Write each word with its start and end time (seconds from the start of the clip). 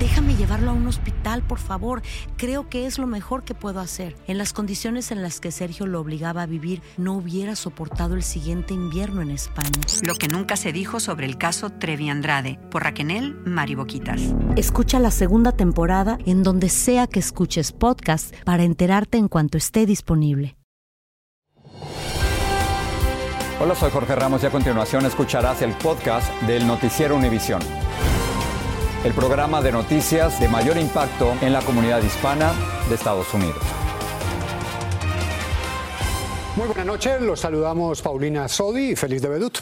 Déjame 0.00 0.36
llevarlo 0.36 0.70
a 0.70 0.74
un 0.74 0.86
hospital, 0.86 1.42
por 1.42 1.58
favor. 1.58 2.02
Creo 2.36 2.68
que 2.68 2.86
es 2.86 2.98
lo 2.98 3.08
mejor 3.08 3.42
que 3.42 3.54
puedo 3.54 3.80
hacer. 3.80 4.14
En 4.28 4.38
las 4.38 4.52
condiciones 4.52 5.10
en 5.10 5.22
las 5.22 5.40
que 5.40 5.50
Sergio 5.50 5.86
lo 5.86 6.00
obligaba 6.00 6.42
a 6.42 6.46
vivir, 6.46 6.82
no 6.96 7.14
hubiera 7.14 7.56
soportado 7.56 8.14
el 8.14 8.22
siguiente 8.22 8.74
invierno 8.74 9.22
en 9.22 9.30
España. 9.30 9.80
Lo 10.02 10.14
que 10.14 10.28
nunca 10.28 10.56
se 10.56 10.72
dijo 10.72 11.00
sobre 11.00 11.26
el 11.26 11.36
caso 11.36 11.70
Trevi 11.70 12.10
Andrade, 12.10 12.60
por 12.70 12.84
Raquel 12.84 13.34
Mariboquitas. 13.44 14.20
Escucha 14.54 15.00
la 15.00 15.10
segunda 15.10 15.50
temporada 15.50 16.18
en 16.26 16.44
donde 16.44 16.68
sea 16.68 17.08
que 17.08 17.18
escuches 17.18 17.72
podcast 17.72 18.32
para 18.44 18.62
enterarte 18.62 19.18
en 19.18 19.26
cuanto 19.26 19.58
esté 19.58 19.84
disponible. 19.84 20.56
Hola, 23.60 23.74
soy 23.74 23.90
Jorge 23.90 24.14
Ramos 24.14 24.44
y 24.44 24.46
a 24.46 24.50
continuación 24.50 25.06
escucharás 25.06 25.62
el 25.62 25.72
podcast 25.72 26.30
del 26.42 26.64
Noticiero 26.68 27.16
Univisión 27.16 27.60
el 29.08 29.14
programa 29.14 29.62
de 29.62 29.72
noticias 29.72 30.38
de 30.38 30.48
mayor 30.48 30.76
impacto 30.76 31.34
en 31.40 31.54
la 31.54 31.62
comunidad 31.62 32.02
hispana 32.02 32.52
de 32.90 32.94
Estados 32.94 33.32
Unidos. 33.32 33.62
Muy 36.56 36.66
buenas 36.66 36.84
noches, 36.84 37.18
los 37.22 37.40
saludamos 37.40 38.02
Paulina 38.02 38.46
Sodi 38.48 38.90
y 38.90 38.96
Félix 38.96 39.22
de 39.22 39.28
Bedut. 39.30 39.58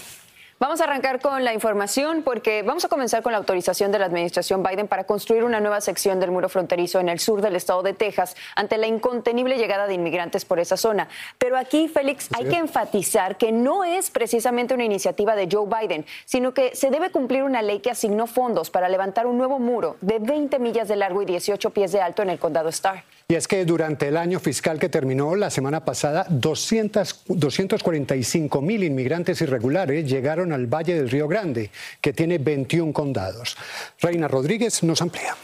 Vamos 0.58 0.80
a 0.80 0.84
arrancar 0.84 1.20
con 1.20 1.44
la 1.44 1.52
información 1.52 2.22
porque 2.22 2.62
vamos 2.62 2.82
a 2.86 2.88
comenzar 2.88 3.22
con 3.22 3.32
la 3.32 3.38
autorización 3.38 3.92
de 3.92 3.98
la 3.98 4.06
administración 4.06 4.62
Biden 4.62 4.88
para 4.88 5.04
construir 5.04 5.44
una 5.44 5.60
nueva 5.60 5.82
sección 5.82 6.18
del 6.18 6.30
muro 6.30 6.48
fronterizo 6.48 6.98
en 6.98 7.10
el 7.10 7.18
sur 7.18 7.42
del 7.42 7.56
estado 7.56 7.82
de 7.82 7.92
Texas 7.92 8.34
ante 8.54 8.78
la 8.78 8.86
incontenible 8.86 9.58
llegada 9.58 9.86
de 9.86 9.92
inmigrantes 9.92 10.46
por 10.46 10.58
esa 10.58 10.78
zona. 10.78 11.08
Pero 11.36 11.58
aquí, 11.58 11.88
Félix, 11.88 12.30
hay 12.34 12.46
que 12.46 12.56
enfatizar 12.56 13.36
que 13.36 13.52
no 13.52 13.84
es 13.84 14.08
precisamente 14.08 14.72
una 14.72 14.84
iniciativa 14.84 15.36
de 15.36 15.46
Joe 15.52 15.68
Biden, 15.68 16.06
sino 16.24 16.54
que 16.54 16.74
se 16.74 16.90
debe 16.90 17.10
cumplir 17.10 17.42
una 17.42 17.60
ley 17.60 17.80
que 17.80 17.90
asignó 17.90 18.26
fondos 18.26 18.70
para 18.70 18.88
levantar 18.88 19.26
un 19.26 19.36
nuevo 19.36 19.58
muro 19.58 19.98
de 20.00 20.20
20 20.20 20.58
millas 20.58 20.88
de 20.88 20.96
largo 20.96 21.20
y 21.20 21.26
18 21.26 21.68
pies 21.68 21.92
de 21.92 22.00
alto 22.00 22.22
en 22.22 22.30
el 22.30 22.38
condado 22.38 22.70
Starr. 22.70 23.04
Y 23.28 23.34
es 23.34 23.48
que 23.48 23.64
durante 23.64 24.06
el 24.06 24.16
año 24.16 24.38
fiscal 24.38 24.78
que 24.78 24.88
terminó 24.88 25.34
la 25.34 25.50
semana 25.50 25.84
pasada, 25.84 26.26
200, 26.30 27.24
245 27.26 28.62
mil 28.62 28.84
inmigrantes 28.84 29.40
irregulares 29.40 30.08
llegaron 30.08 30.52
al 30.52 30.68
Valle 30.68 30.94
del 30.94 31.10
Río 31.10 31.26
Grande, 31.26 31.72
que 32.00 32.12
tiene 32.12 32.38
21 32.38 32.92
condados. 32.92 33.56
Reina 34.00 34.28
Rodríguez 34.28 34.84
nos 34.84 35.02
amplía. 35.02 35.34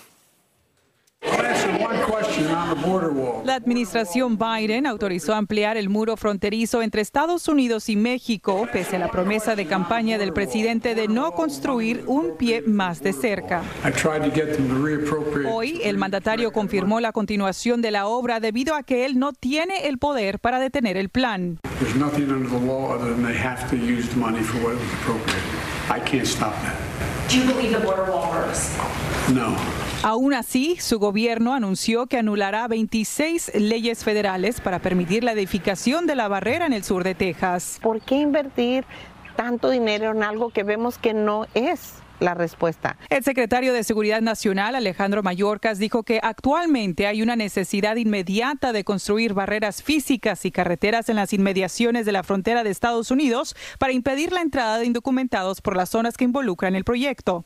La 3.44 3.54
administración 3.54 4.38
Biden 4.38 4.86
autorizó 4.86 5.34
ampliar 5.34 5.76
el 5.76 5.88
muro 5.88 6.16
fronterizo 6.16 6.82
entre 6.82 7.02
Estados 7.02 7.48
Unidos 7.48 7.88
y 7.88 7.96
México, 7.96 8.66
pese 8.72 8.96
a 8.96 8.98
la 8.98 9.10
promesa 9.10 9.54
de 9.56 9.66
campaña 9.66 10.18
del 10.18 10.32
presidente 10.32 10.94
de 10.94 11.08
no 11.08 11.32
construir 11.32 12.04
un 12.06 12.36
pie 12.36 12.62
más 12.62 13.02
de 13.02 13.12
cerca. 13.12 13.62
Hoy, 15.52 15.80
el 15.84 15.98
mandatario 15.98 16.52
confirmó 16.52 17.00
la 17.00 17.12
continuación 17.12 17.82
de 17.82 17.90
la 17.90 18.06
obra 18.06 18.40
debido 18.40 18.74
a 18.74 18.82
que 18.82 19.04
él 19.04 19.18
no 19.18 19.32
tiene 19.32 19.88
el 19.88 19.98
poder 19.98 20.38
para 20.38 20.58
detener 20.58 20.96
el 20.96 21.08
plan. 21.08 21.58
No. 29.34 29.56
Aún 30.04 30.34
así, 30.34 30.76
su 30.80 30.98
gobierno 30.98 31.54
anunció 31.54 32.08
que 32.08 32.18
anulará 32.18 32.66
26 32.66 33.52
leyes 33.54 34.02
federales 34.02 34.60
para 34.60 34.80
permitir 34.80 35.22
la 35.22 35.30
edificación 35.30 36.08
de 36.08 36.16
la 36.16 36.26
barrera 36.26 36.66
en 36.66 36.72
el 36.72 36.82
sur 36.82 37.04
de 37.04 37.14
Texas. 37.14 37.78
¿Por 37.80 38.00
qué 38.00 38.16
invertir 38.16 38.84
tanto 39.36 39.70
dinero 39.70 40.10
en 40.10 40.24
algo 40.24 40.50
que 40.50 40.64
vemos 40.64 40.98
que 40.98 41.14
no 41.14 41.46
es? 41.54 41.94
la 42.18 42.34
respuesta. 42.34 42.98
El 43.10 43.24
secretario 43.24 43.72
de 43.72 43.82
Seguridad 43.82 44.20
Nacional, 44.20 44.76
Alejandro 44.76 45.24
Mayorkas, 45.24 45.80
dijo 45.80 46.04
que 46.04 46.20
actualmente 46.22 47.08
hay 47.08 47.20
una 47.20 47.34
necesidad 47.34 47.96
inmediata 47.96 48.72
de 48.72 48.84
construir 48.84 49.34
barreras 49.34 49.82
físicas 49.82 50.44
y 50.44 50.52
carreteras 50.52 51.08
en 51.08 51.16
las 51.16 51.32
inmediaciones 51.32 52.06
de 52.06 52.12
la 52.12 52.22
frontera 52.22 52.62
de 52.62 52.70
Estados 52.70 53.10
Unidos 53.10 53.56
para 53.80 53.92
impedir 53.92 54.30
la 54.30 54.40
entrada 54.40 54.78
de 54.78 54.86
indocumentados 54.86 55.60
por 55.60 55.76
las 55.76 55.88
zonas 55.88 56.16
que 56.16 56.22
involucran 56.22 56.76
el 56.76 56.84
proyecto. 56.84 57.44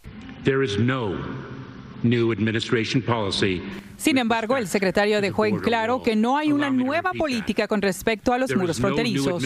Sin 3.96 4.18
embargo, 4.18 4.56
el 4.56 4.68
secretario 4.68 5.20
dejó 5.20 5.46
en 5.46 5.58
claro 5.58 6.02
que 6.02 6.16
no 6.16 6.36
hay 6.36 6.52
una 6.52 6.70
nueva 6.70 7.12
política 7.12 7.66
con 7.66 7.80
respecto 7.80 8.32
a 8.32 8.38
los 8.38 8.54
muros 8.54 8.78
fronterizos. 8.78 9.42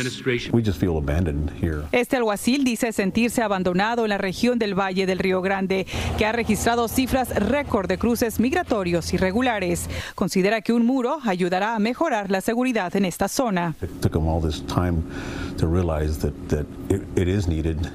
Este 1.93 2.17
alguacil 2.17 2.65
dice 2.65 2.93
sentirse 2.93 3.43
abandonado 3.43 4.05
en 4.05 4.11
la 4.11 4.19
región 4.19 4.59
del 4.59 4.79
Valle 4.79 5.07
del 5.07 5.19
Río 5.19 5.41
Grande, 5.41 5.87
que 6.19 6.27
ha 6.27 6.33
registrado 6.33 6.89
cifras 6.89 7.35
récord 7.37 7.89
de 7.89 7.99
cruces 7.99 8.41
migratorios 8.41 9.13
irregulares. 9.15 9.89
Considera 10.15 10.61
que 10.63 10.73
un 10.73 10.85
muro 10.85 11.19
ayudará 11.25 11.77
a 11.77 11.79
mejorar 11.79 12.31
la 12.31 12.41
seguridad 12.41 12.95
en 12.97 13.05
esta 13.05 13.29
zona. 13.29 13.75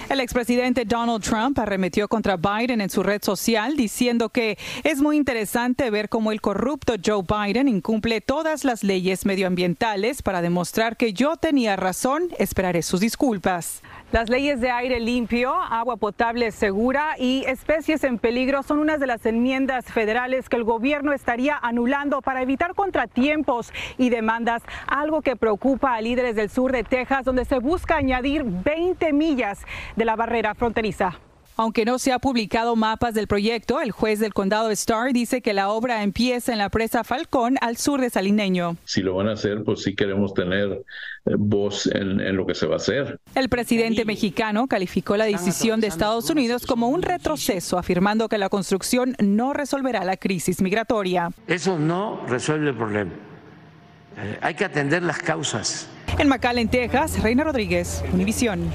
El 0.09 0.19
expresidente 0.19 0.85
Donald 0.85 1.23
Trump 1.23 1.59
arremetió 1.59 2.07
contra 2.07 2.38
Biden 2.38 2.81
en 2.81 2.89
su 2.89 3.03
red 3.03 3.21
social 3.23 3.75
diciendo 3.75 4.29
que 4.29 4.55
es 4.84 5.02
muy 5.02 5.18
interesante 5.18 5.90
ver 5.90 6.10
cómo 6.10 6.31
el 6.31 6.42
corrupto 6.42 6.94
Joe 7.04 7.24
Biden 7.24 7.68
incumple 7.68 8.22
todas 8.22 8.63
las 8.63 8.84
leyes 8.84 9.25
medioambientales 9.25 10.22
para 10.22 10.42
demostrar 10.42 10.98
que 10.98 11.13
yo 11.13 11.38
tenía 11.38 11.75
razón. 11.75 12.30
Esperaré 12.38 12.81
sus 12.81 13.00
disculpas. 13.00 13.81
Las 14.12 14.30
leyes 14.30 14.62
de 14.62 14.72
aire 14.72 15.00
limpio, 15.00 15.54
agua 15.54 15.98
potable 15.98 16.52
segura 16.52 17.16
y 17.19 17.44
especies 17.48 18.04
en 18.04 18.18
peligro 18.18 18.63
son 18.63 18.80
unas 18.80 19.00
de 19.00 19.07
las 19.07 19.25
enmiendas 19.25 19.86
federales 19.86 20.48
que 20.48 20.56
el 20.56 20.63
gobierno 20.63 21.12
estaría 21.12 21.57
anulando 21.57 22.22
para 22.22 22.42
evitar 22.42 22.75
contratiempos 22.75 23.74
y 23.98 24.10
demandas, 24.10 24.63
algo 24.88 25.22
que 25.22 25.36
preocupa 25.36 25.96
a 25.96 26.02
líderes 26.02 26.36
del 26.36 26.50
sur 26.50 26.72
de 26.72 26.84
Texas, 26.84 27.25
donde 27.25 27.46
se 27.46 27.60
busca 27.60 27.98
añadir 27.98 28.44
20 28.46 29.12
millas 29.12 29.60
de 29.96 30.06
la 30.06 30.16
barrera 30.16 30.54
fronteriza. 30.54 31.19
Aunque 31.57 31.86
no 31.86 32.00
se 32.00 32.12
ha 32.12 32.19
publicado 32.19 32.75
mapas 32.75 33.13
del 33.13 33.28
proyecto, 33.28 33.80
el 33.80 33.92
juez 33.92 34.19
del 34.19 34.34
condado 34.34 34.69
Starr 34.72 35.13
dice 35.13 35.42
que 35.42 35.54
la 35.54 35.69
obra 35.69 36.04
empieza 36.04 36.52
en 36.52 36.57
la 36.57 36.69
presa 36.69 37.04
Falcón 37.04 37.57
al 37.62 37.78
sur 37.78 38.02
de 38.02 38.10
Salineño. 38.10 38.75
Si 38.84 39.02
lo 39.02 39.16
van 39.16 39.30
a 39.30 39.34
hacer, 39.34 39.63
pues 39.63 39.84
sí 39.84 39.96
queremos 39.96 40.34
tener 40.34 40.84
eh, 41.25 41.36
voz 41.38 41.88
en, 41.88 42.19
en 42.19 42.36
lo 42.36 42.46
que 42.46 42.56
se 42.56 42.66
va 42.66 42.74
a 42.74 42.78
hacer. 42.78 43.19
El 43.36 43.48
presidente 43.48 44.04
mexicano 44.04 44.68
calificó 44.68 45.16
la 45.16 45.25
decisión 45.25 45.80
de 45.80 45.88
Estados 45.88 46.30
Unidos 46.30 46.66
como 46.66 46.90
un 46.90 47.02
retroceso, 47.02 47.78
afirmando 47.78 48.28
que 48.28 48.38
la 48.38 48.50
construcción 48.50 49.16
no 49.19 49.54
resolverá 49.54 50.04
la 50.04 50.18
crisis 50.18 50.62
migratoria. 50.62 51.31
Eso 51.48 51.80
no 51.80 52.25
resuelve 52.28 52.69
el 52.69 52.75
problema. 52.75 53.12
Eh, 54.18 54.40
hay 54.42 54.56
que 54.56 54.66
atender 54.66 55.04
las 55.04 55.19
causas. 55.19 55.88
En 56.18 56.28
McAllen, 56.28 56.68
Texas, 56.69 57.22
Reina 57.22 57.44
Rodríguez, 57.44 58.04
Univisión. 58.13 58.72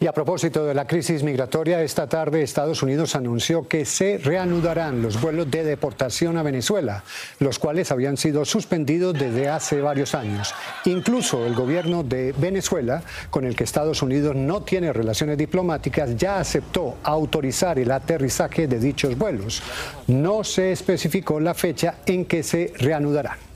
Y 0.00 0.06
a 0.06 0.12
propósito 0.12 0.64
de 0.66 0.74
la 0.74 0.86
crisis 0.86 1.22
migratoria, 1.22 1.82
esta 1.82 2.08
tarde 2.08 2.42
Estados 2.42 2.82
Unidos 2.82 3.16
anunció 3.16 3.66
que 3.66 3.84
se 3.84 4.18
reanudarán 4.18 5.02
los 5.02 5.20
vuelos 5.20 5.50
de 5.50 5.64
deportación 5.64 6.36
a 6.36 6.42
Venezuela, 6.42 7.04
los 7.38 7.58
cuales 7.58 7.90
habían 7.90 8.16
sido 8.16 8.44
suspendidos 8.44 9.14
desde 9.14 9.48
hace 9.48 9.80
varios 9.80 10.14
años. 10.14 10.54
Incluso 10.84 11.46
el 11.46 11.54
gobierno 11.54 12.02
de 12.02 12.34
Venezuela, 12.36 13.02
con 13.30 13.44
el 13.44 13.56
que 13.56 13.64
Estados 13.64 14.02
Unidos 14.02 14.36
no 14.36 14.62
tiene 14.62 14.92
relaciones 14.92 15.38
diplomáticas, 15.38 16.16
ya 16.16 16.38
aceptó 16.38 16.96
autorizar 17.02 17.78
el 17.78 17.90
aterrizaje 17.90 18.66
de 18.66 18.78
dichos 18.78 19.16
vuelos. 19.16 19.62
No 20.06 20.44
se 20.44 20.72
especificó 20.72 21.40
la 21.40 21.54
fecha 21.54 21.96
en 22.06 22.24
que 22.24 22.42
se 22.42 22.72
reanudarán. 22.78 23.55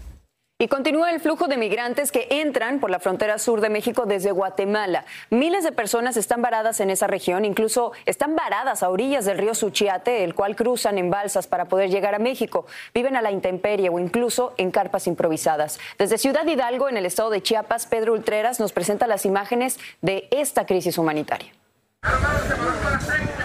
Y 0.62 0.68
continúa 0.68 1.10
el 1.10 1.20
flujo 1.20 1.48
de 1.48 1.56
migrantes 1.56 2.12
que 2.12 2.26
entran 2.28 2.80
por 2.80 2.90
la 2.90 3.00
frontera 3.00 3.38
sur 3.38 3.62
de 3.62 3.70
México 3.70 4.04
desde 4.04 4.30
Guatemala. 4.30 5.06
Miles 5.30 5.64
de 5.64 5.72
personas 5.72 6.18
están 6.18 6.42
varadas 6.42 6.80
en 6.80 6.90
esa 6.90 7.06
región, 7.06 7.46
incluso 7.46 7.92
están 8.04 8.36
varadas 8.36 8.82
a 8.82 8.90
orillas 8.90 9.24
del 9.24 9.38
río 9.38 9.54
Suchiate, 9.54 10.22
el 10.22 10.34
cual 10.34 10.56
cruzan 10.56 10.98
en 10.98 11.08
balsas 11.08 11.46
para 11.46 11.64
poder 11.64 11.88
llegar 11.88 12.14
a 12.14 12.18
México. 12.18 12.66
Viven 12.92 13.16
a 13.16 13.22
la 13.22 13.30
intemperie 13.30 13.88
o 13.88 13.98
incluso 13.98 14.52
en 14.58 14.70
carpas 14.70 15.06
improvisadas. 15.06 15.80
Desde 15.96 16.18
Ciudad 16.18 16.46
Hidalgo, 16.46 16.90
en 16.90 16.98
el 16.98 17.06
estado 17.06 17.30
de 17.30 17.42
Chiapas, 17.42 17.86
Pedro 17.86 18.12
Ultreras 18.12 18.60
nos 18.60 18.72
presenta 18.72 19.06
las 19.06 19.24
imágenes 19.24 19.80
de 20.02 20.28
esta 20.30 20.66
crisis 20.66 20.98
humanitaria. 20.98 21.54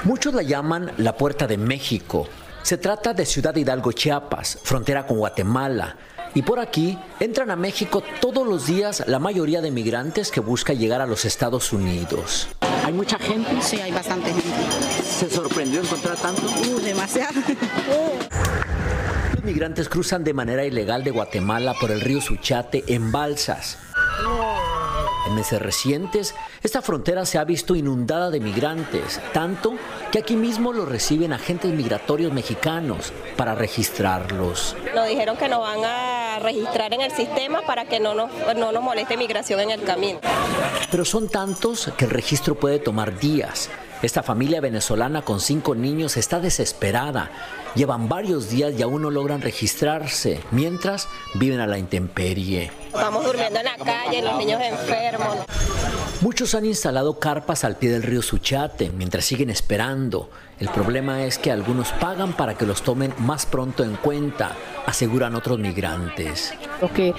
Muchos 0.04 0.34
la 0.34 0.42
llaman 0.42 0.92
la 0.98 1.16
Puerta 1.16 1.48
de 1.48 1.56
México. 1.58 2.28
Se 2.62 2.78
trata 2.78 3.14
de 3.14 3.26
Ciudad 3.26 3.56
Hidalgo, 3.56 3.94
Chiapas, 3.94 4.60
frontera 4.64 5.08
con 5.08 5.18
Guatemala. 5.18 5.96
Y 6.36 6.42
por 6.42 6.60
aquí 6.60 7.00
entran 7.22 7.50
a 7.50 7.56
México 7.56 8.04
todos 8.20 8.46
los 8.46 8.68
días 8.68 9.04
la 9.08 9.20
mayoría 9.20 9.62
de 9.62 9.72
migrantes 9.72 10.32
que 10.32 10.42
buscan 10.42 10.78
llegar 10.78 11.00
a 11.00 11.08
los 11.08 11.24
Estados 11.24 11.72
Unidos. 11.72 12.50
¿Hay 12.84 12.92
mucha 12.92 13.18
gente? 13.18 13.50
Sí, 13.62 13.80
hay 13.80 13.94
bastante 13.94 14.34
gente. 14.34 15.02
¿Se 15.02 15.30
sorprendió 15.30 15.80
encontrar 15.80 16.18
tanto? 16.18 16.42
Uh, 16.44 16.82
demasiado. 16.82 17.40
Los 19.34 19.44
migrantes 19.46 19.88
cruzan 19.88 20.26
de 20.26 20.34
manera 20.34 20.66
ilegal 20.66 21.06
de 21.06 21.12
Guatemala 21.12 21.74
por 21.80 21.90
el 21.90 22.02
río 22.02 22.20
Suchate 22.20 22.84
en 22.88 23.14
balsas. 23.14 23.78
En 25.28 25.34
meses 25.34 25.60
recientes, 25.60 26.36
esta 26.62 26.82
frontera 26.82 27.26
se 27.26 27.40
ha 27.40 27.46
visto 27.46 27.76
inundada 27.76 28.30
de 28.30 28.40
migrantes, 28.40 29.20
tanto 29.34 29.74
que 30.12 30.20
aquí 30.20 30.36
mismo 30.36 30.72
lo 30.72 30.86
reciben 30.86 31.34
agentes 31.34 31.74
migratorios 31.74 32.32
mexicanos 32.32 33.12
para 33.36 33.56
registrarlos. 33.56 34.76
Nos 34.94 35.08
dijeron 35.08 35.36
que 35.38 35.48
nos 35.48 35.62
van 35.62 35.80
a 35.84 36.25
registrar 36.40 36.94
en 36.94 37.02
el 37.02 37.12
sistema 37.12 37.62
para 37.66 37.86
que 37.86 38.00
no 38.00 38.14
nos, 38.14 38.30
no 38.56 38.72
nos 38.72 38.84
moleste 38.84 39.18
migración 39.18 39.60
en 39.60 39.72
el 39.72 39.84
camino. 39.84 40.20
Pero 40.92 41.06
son 41.06 41.30
tantos 41.30 41.92
que 41.98 42.06
el 42.06 42.12
registro 42.12 42.56
puede 42.56 42.80
tomar 42.80 43.20
días. 43.20 43.70
Esta 44.02 44.24
familia 44.24 44.62
venezolana 44.62 45.24
con 45.24 45.40
cinco 45.40 45.74
niños 45.74 46.18
está 46.18 46.40
desesperada. 46.40 47.32
Llevan 47.76 48.08
varios 48.08 48.50
días 48.50 48.74
y 48.78 48.82
aún 48.82 49.02
no 49.02 49.10
logran 49.10 49.42
registrarse, 49.42 50.42
mientras 50.52 51.08
viven 51.34 51.60
a 51.60 51.68
la 51.68 51.78
intemperie. 51.78 52.72
Estamos 52.96 53.26
durmiendo 53.26 53.60
en 53.60 53.66
la 53.66 53.76
calle, 53.78 54.22
los 54.22 54.38
niños 54.38 54.62
enfermos. 54.62 55.38
Muchos 56.22 56.56
han 56.56 56.66
instalado 56.66 57.20
carpas 57.20 57.64
al 57.64 57.76
pie 57.76 57.92
del 57.92 58.04
río 58.04 58.22
Suchate 58.22 58.90
mientras 58.90 59.26
siguen 59.26 59.50
esperando. 59.50 60.30
El 60.58 60.70
problema 60.70 61.26
es 61.26 61.38
que 61.38 61.52
algunos 61.52 61.92
pagan 61.92 62.32
para 62.32 62.56
que 62.56 62.66
los 62.66 62.82
tomen 62.82 63.14
más 63.18 63.46
pronto 63.46 63.84
en 63.84 63.98
cuenta, 63.98 64.54
aseguran 64.86 65.36
otros 65.36 65.60
migrantes. 65.60 66.54
Los 66.82 66.92
que 66.92 67.14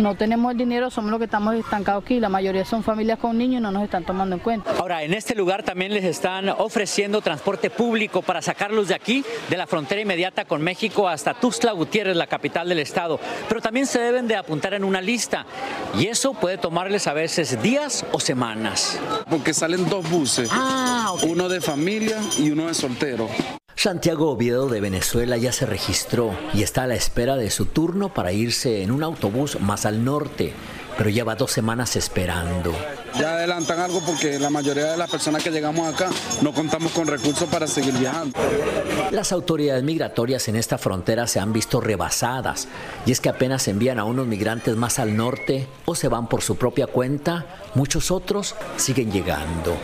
no 0.00 0.16
tenemos 0.16 0.50
el 0.50 0.58
dinero 0.58 0.90
somos 0.90 1.12
los 1.12 1.18
que 1.18 1.26
estamos 1.26 1.54
estancados 1.54 2.02
aquí. 2.02 2.18
La 2.18 2.28
mayoría 2.28 2.64
son 2.64 2.82
familias 2.82 3.20
con 3.20 3.38
niños 3.38 3.60
y 3.60 3.62
no 3.62 3.70
nos 3.70 3.84
están 3.84 4.04
tomando 4.04 4.34
en 4.34 4.42
cuenta. 4.42 4.72
Ahora, 4.76 5.04
en 5.04 5.14
este 5.14 5.36
lugar 5.36 5.62
también 5.62 5.94
les 5.94 6.02
están 6.02 6.48
ofreciendo 6.48 7.20
transporte 7.20 7.70
público 7.70 8.22
para 8.22 8.42
sacarlos 8.42 8.88
de 8.88 8.94
aquí, 8.94 9.24
de 9.48 9.56
la 9.56 9.68
frontera 9.68 10.00
inmediata 10.00 10.44
con 10.44 10.60
México, 10.60 11.08
hasta 11.08 11.34
Tuxtla 11.34 11.70
Gutiérrez, 11.70 12.16
la 12.16 12.26
capital 12.26 12.68
del 12.68 12.80
estado. 12.80 13.20
Pero 13.48 13.60
también 13.60 13.86
se 13.86 14.00
deben 14.00 14.26
de 14.26 14.34
apuntar 14.34 14.74
en 14.74 14.82
una 14.82 15.00
lista 15.00 15.19
y 15.98 16.06
eso 16.06 16.34
puede 16.34 16.58
tomarles 16.58 17.06
a 17.06 17.12
veces 17.12 17.60
días 17.62 18.04
o 18.12 18.20
semanas. 18.20 18.98
Porque 19.28 19.54
salen 19.54 19.88
dos 19.88 20.08
buses, 20.10 20.48
Ah, 20.52 21.12
uno 21.24 21.48
de 21.48 21.60
familia 21.60 22.18
y 22.38 22.50
uno 22.50 22.66
de 22.66 22.74
soltero. 22.74 23.28
Santiago 23.74 24.30
Oviedo 24.30 24.68
de 24.68 24.80
Venezuela 24.80 25.36
ya 25.38 25.52
se 25.52 25.64
registró 25.64 26.36
y 26.52 26.62
está 26.62 26.82
a 26.82 26.86
la 26.86 26.96
espera 26.96 27.36
de 27.36 27.50
su 27.50 27.64
turno 27.66 28.12
para 28.12 28.32
irse 28.32 28.82
en 28.82 28.90
un 28.90 29.02
autobús 29.02 29.58
más 29.60 29.86
al 29.86 30.04
norte, 30.04 30.52
pero 31.00 31.08
lleva 31.08 31.34
dos 31.34 31.50
semanas 31.50 31.96
esperando. 31.96 32.74
Ya 33.18 33.32
adelantan 33.32 33.80
algo 33.80 34.02
porque 34.04 34.38
la 34.38 34.50
mayoría 34.50 34.84
de 34.90 34.98
las 34.98 35.10
personas 35.10 35.42
que 35.42 35.50
llegamos 35.50 35.88
acá 35.88 36.10
no 36.42 36.52
contamos 36.52 36.92
con 36.92 37.06
recursos 37.06 37.48
para 37.48 37.66
seguir 37.66 37.94
viajando. 37.94 38.38
Las 39.10 39.32
autoridades 39.32 39.82
migratorias 39.82 40.46
en 40.48 40.56
esta 40.56 40.76
frontera 40.76 41.26
se 41.26 41.40
han 41.40 41.54
visto 41.54 41.80
rebasadas 41.80 42.68
y 43.06 43.12
es 43.12 43.20
que 43.22 43.30
apenas 43.30 43.66
envían 43.68 43.98
a 43.98 44.04
unos 44.04 44.26
migrantes 44.26 44.76
más 44.76 44.98
al 44.98 45.16
norte 45.16 45.66
o 45.86 45.94
se 45.94 46.08
van 46.08 46.28
por 46.28 46.42
su 46.42 46.56
propia 46.56 46.86
cuenta, 46.86 47.46
muchos 47.74 48.10
otros 48.10 48.54
siguen 48.76 49.10
llegando. 49.10 49.78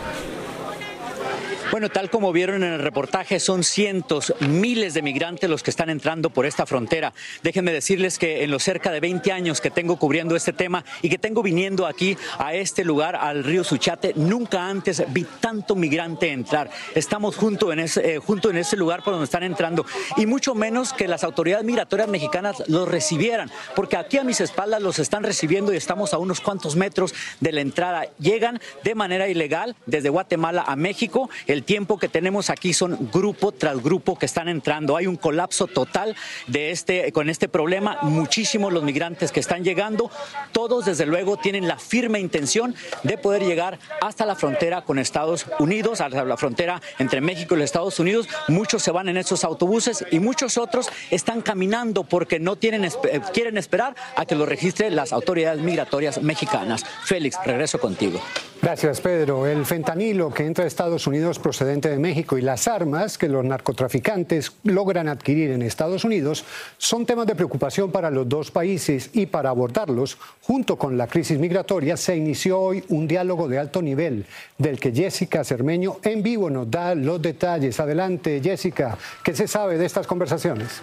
Bueno, 1.69 1.89
tal 1.89 2.09
como 2.09 2.31
vieron 2.31 2.63
en 2.63 2.71
el 2.71 2.79
reportaje, 2.79 3.41
son 3.41 3.61
cientos, 3.61 4.33
miles 4.39 4.93
de 4.93 5.01
migrantes 5.01 5.49
los 5.49 5.63
que 5.63 5.69
están 5.69 5.89
entrando 5.89 6.29
por 6.29 6.45
esta 6.45 6.65
frontera. 6.65 7.13
Déjenme 7.43 7.73
decirles 7.73 8.17
que 8.17 8.45
en 8.45 8.51
los 8.51 8.63
cerca 8.63 8.89
de 8.89 9.01
20 9.01 9.33
años 9.33 9.59
que 9.59 9.69
tengo 9.69 9.97
cubriendo 9.97 10.37
este 10.37 10.53
tema 10.53 10.85
y 11.01 11.09
que 11.09 11.17
tengo 11.17 11.43
viniendo 11.43 11.85
aquí 11.85 12.17
a 12.37 12.53
este 12.53 12.85
lugar, 12.85 13.17
al 13.17 13.43
río 13.43 13.65
Suchate, 13.65 14.13
nunca 14.15 14.69
antes 14.69 15.03
vi 15.09 15.25
tanto 15.41 15.75
migrante 15.75 16.31
entrar. 16.31 16.69
Estamos 16.95 17.35
junto 17.35 17.73
en 17.73 17.79
ese, 17.79 18.15
eh, 18.15 18.19
junto 18.19 18.49
en 18.49 18.57
ese 18.57 18.77
lugar 18.77 19.03
por 19.03 19.11
donde 19.11 19.25
están 19.25 19.43
entrando 19.43 19.85
y 20.15 20.25
mucho 20.25 20.55
menos 20.55 20.93
que 20.93 21.09
las 21.09 21.25
autoridades 21.25 21.65
migratorias 21.65 22.07
mexicanas 22.07 22.63
los 22.67 22.87
recibieran, 22.87 23.51
porque 23.75 23.97
aquí 23.97 24.17
a 24.17 24.23
mis 24.23 24.39
espaldas 24.39 24.81
los 24.81 24.99
están 24.99 25.23
recibiendo 25.23 25.73
y 25.73 25.77
estamos 25.77 26.13
a 26.13 26.17
unos 26.17 26.39
cuantos 26.39 26.77
metros 26.77 27.13
de 27.41 27.51
la 27.51 27.59
entrada. 27.59 28.05
Llegan 28.19 28.61
de 28.85 28.95
manera 28.95 29.27
ilegal 29.27 29.75
desde 29.85 30.07
Guatemala 30.07 30.63
a 30.65 30.77
México. 30.77 31.29
Tiempo 31.63 31.97
que 31.97 32.07
tenemos 32.09 32.49
aquí 32.49 32.73
son 32.73 33.09
grupo 33.11 33.51
tras 33.51 33.81
grupo 33.81 34.17
que 34.17 34.25
están 34.25 34.47
entrando. 34.47 34.97
Hay 34.97 35.07
un 35.07 35.15
colapso 35.15 35.67
total 35.67 36.15
de 36.47 36.71
este, 36.71 37.11
con 37.11 37.29
este 37.29 37.47
problema. 37.47 37.99
Muchísimos 38.01 38.73
los 38.73 38.83
migrantes 38.83 39.31
que 39.31 39.39
están 39.39 39.63
llegando. 39.63 40.09
Todos, 40.51 40.85
desde 40.85 41.05
luego, 41.05 41.37
tienen 41.37 41.67
la 41.67 41.77
firme 41.77 42.19
intención 42.19 42.75
de 43.03 43.17
poder 43.17 43.43
llegar 43.43 43.79
hasta 44.01 44.25
la 44.25 44.35
frontera 44.35 44.83
con 44.83 44.99
Estados 44.99 45.45
Unidos, 45.59 46.01
hasta 46.01 46.23
la 46.23 46.37
frontera 46.37 46.81
entre 46.99 47.21
México 47.21 47.57
y 47.57 47.61
Estados 47.61 47.99
Unidos. 47.99 48.27
Muchos 48.47 48.83
se 48.83 48.91
van 48.91 49.09
en 49.09 49.17
esos 49.17 49.43
autobuses 49.43 50.05
y 50.11 50.19
muchos 50.19 50.57
otros 50.57 50.89
están 51.11 51.41
caminando 51.41 52.03
porque 52.03 52.39
no 52.39 52.55
tienen, 52.55 52.89
quieren 53.33 53.57
esperar 53.57 53.95
a 54.15 54.25
que 54.25 54.35
lo 54.35 54.45
registren 54.45 54.95
las 54.95 55.13
autoridades 55.13 55.61
migratorias 55.61 56.21
mexicanas. 56.21 56.83
Félix, 57.03 57.37
regreso 57.45 57.79
contigo. 57.79 58.21
Gracias, 58.67 58.99
Pedro. 58.99 59.47
El 59.47 59.65
fentanilo 59.65 60.29
que 60.29 60.45
entra 60.45 60.65
a 60.65 60.67
Estados 60.67 61.07
Unidos 61.07 61.39
procedente 61.39 61.87
de 61.87 61.99
México 61.99 62.37
y 62.37 62.41
las 62.41 62.67
armas 62.67 63.17
que 63.17 63.29
los 63.29 63.45
narcotraficantes 63.45 64.51
logran 64.65 65.07
adquirir 65.07 65.51
en 65.51 65.61
Estados 65.61 66.03
Unidos 66.03 66.43
son 66.77 67.05
temas 67.05 67.25
de 67.27 67.35
preocupación 67.35 67.93
para 67.93 68.11
los 68.11 68.27
dos 68.27 68.51
países 68.51 69.09
y 69.13 69.27
para 69.27 69.51
abordarlos, 69.51 70.17
junto 70.41 70.75
con 70.75 70.97
la 70.97 71.07
crisis 71.07 71.39
migratoria, 71.39 71.95
se 71.95 72.17
inició 72.17 72.59
hoy 72.59 72.83
un 72.89 73.07
diálogo 73.07 73.47
de 73.47 73.57
alto 73.57 73.81
nivel 73.81 74.25
del 74.57 74.81
que 74.81 74.91
Jessica 74.91 75.45
Cermeño 75.45 75.99
en 76.03 76.21
vivo 76.21 76.49
nos 76.49 76.69
da 76.69 76.93
los 76.93 77.21
detalles. 77.21 77.79
Adelante, 77.79 78.41
Jessica. 78.43 78.97
¿Qué 79.23 79.33
se 79.33 79.47
sabe 79.47 79.77
de 79.77 79.85
estas 79.85 80.05
conversaciones? 80.05 80.81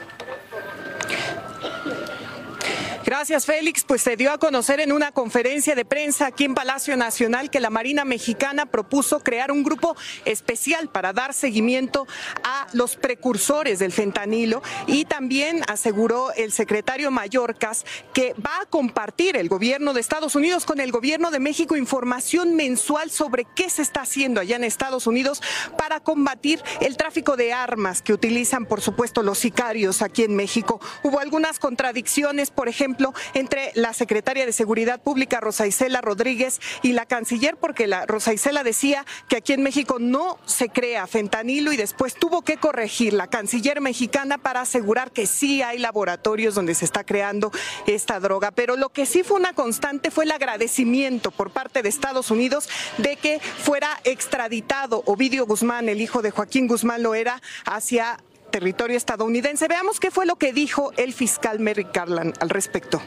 Gracias, 3.04 3.44
Félix. 3.44 3.84
Pues 3.84 4.00
se 4.00 4.16
dio 4.16 4.32
a 4.32 4.38
conocer 4.38 4.80
en 4.80 4.90
una 4.90 5.12
conferencia 5.12 5.74
de 5.74 5.84
prensa 5.84 6.26
aquí 6.26 6.44
en 6.44 6.54
Palacio 6.54 6.96
Nacional 6.96 7.50
que 7.50 7.60
la 7.60 7.68
Marina 7.68 8.06
Mexicana 8.06 8.64
propuso 8.64 9.20
crear 9.20 9.52
un 9.52 9.62
grupo 9.62 9.94
especial 10.24 10.88
para 10.88 11.12
dar 11.12 11.34
seguimiento 11.34 12.06
a 12.44 12.66
los 12.72 12.96
precursores 12.96 13.78
del 13.78 13.92
fentanilo 13.92 14.62
y 14.86 15.04
también 15.04 15.60
aseguró 15.68 16.32
el 16.32 16.50
secretario 16.50 17.10
Mallorcas 17.10 17.84
que 18.14 18.32
va 18.34 18.62
a 18.62 18.66
compartir 18.66 19.36
el 19.36 19.50
gobierno 19.50 19.92
de 19.92 20.00
Estados 20.00 20.34
Unidos 20.34 20.64
con 20.64 20.80
el 20.80 20.90
gobierno 20.90 21.30
de 21.30 21.40
México 21.40 21.76
información 21.76 22.56
mensual 22.56 23.10
sobre 23.10 23.46
qué 23.54 23.68
se 23.68 23.82
está 23.82 24.00
haciendo 24.00 24.40
allá 24.40 24.56
en 24.56 24.64
Estados 24.64 25.06
Unidos 25.06 25.42
para 25.76 26.00
combatir 26.00 26.62
el 26.80 26.96
tráfico 26.96 27.36
de 27.36 27.52
armas 27.52 28.00
que 28.00 28.14
utilizan, 28.14 28.64
por 28.64 28.80
supuesto, 28.80 29.22
los 29.22 29.36
sicarios 29.36 30.00
aquí 30.00 30.22
en 30.22 30.34
México. 30.34 30.80
Hubo 31.02 31.20
algunas 31.20 31.58
contradicciones, 31.58 32.50
por 32.50 32.70
ejemplo, 32.70 32.93
entre 33.34 33.72
la 33.74 33.92
secretaria 33.92 34.46
de 34.46 34.52
Seguridad 34.52 35.00
Pública, 35.00 35.40
Rosa 35.40 35.66
Isela 35.66 36.00
Rodríguez, 36.00 36.60
y 36.82 36.92
la 36.92 37.06
canciller, 37.06 37.56
porque 37.56 37.86
la 37.86 38.06
Rosa 38.06 38.32
Isela 38.32 38.62
decía 38.62 39.04
que 39.28 39.36
aquí 39.36 39.52
en 39.52 39.62
México 39.62 39.98
no 39.98 40.38
se 40.46 40.68
crea 40.68 41.06
fentanilo 41.06 41.72
y 41.72 41.76
después 41.76 42.14
tuvo 42.14 42.42
que 42.42 42.56
corregir 42.56 43.12
la 43.12 43.26
canciller 43.26 43.80
mexicana 43.80 44.38
para 44.38 44.62
asegurar 44.62 45.10
que 45.10 45.26
sí 45.26 45.62
hay 45.62 45.78
laboratorios 45.78 46.54
donde 46.54 46.74
se 46.74 46.84
está 46.84 47.04
creando 47.04 47.50
esta 47.86 48.20
droga. 48.20 48.50
Pero 48.50 48.76
lo 48.76 48.90
que 48.90 49.06
sí 49.06 49.22
fue 49.22 49.38
una 49.38 49.52
constante 49.52 50.10
fue 50.10 50.24
el 50.24 50.32
agradecimiento 50.32 51.30
por 51.30 51.50
parte 51.50 51.82
de 51.82 51.88
Estados 51.88 52.30
Unidos 52.30 52.68
de 52.98 53.16
que 53.16 53.40
fuera 53.40 54.00
extraditado 54.04 55.02
Ovidio 55.06 55.46
Guzmán, 55.46 55.88
el 55.88 56.00
hijo 56.00 56.22
de 56.22 56.30
Joaquín 56.30 56.66
Guzmán 56.66 57.02
Loera, 57.02 57.40
hacia 57.64 58.18
territorio 58.54 58.96
estadounidense. 58.96 59.66
Veamos 59.66 59.98
qué 59.98 60.12
fue 60.12 60.26
lo 60.26 60.36
que 60.36 60.52
dijo 60.52 60.92
el 60.96 61.12
fiscal 61.12 61.58
Merrick 61.58 61.92
Garland 61.92 62.34
al 62.38 62.50
respecto. 62.50 63.02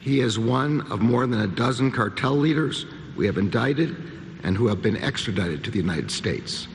He 0.00 0.20
is 0.20 0.38
one 0.38 0.82
of 0.88 1.00
more 1.00 1.26
than 1.26 1.40
a 1.40 1.48
dozen 1.48 1.90
cartel 1.90 2.36
leaders 2.36 2.86
we 3.16 3.26
have 3.26 3.38
indicted 3.38 3.96
and 4.44 4.56
who 4.56 4.68
have 4.68 4.80
been 4.80 4.96
extradited 4.96 5.64
to 5.64 5.72
the 5.72 5.80
United 5.80 6.12
States. 6.12 6.68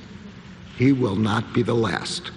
He 0.78 0.92
will 0.92 1.16
not 1.16 1.54
be 1.54 1.64
the 1.64 1.74
last. 1.74 2.32